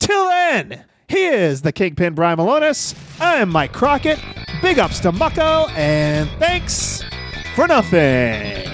[0.00, 2.94] Till then, he is the Kingpin Brian Milonas.
[3.20, 4.18] I am Mike Crockett.
[4.60, 7.04] Big ups to Mucko, and thanks
[7.54, 8.73] for nothing.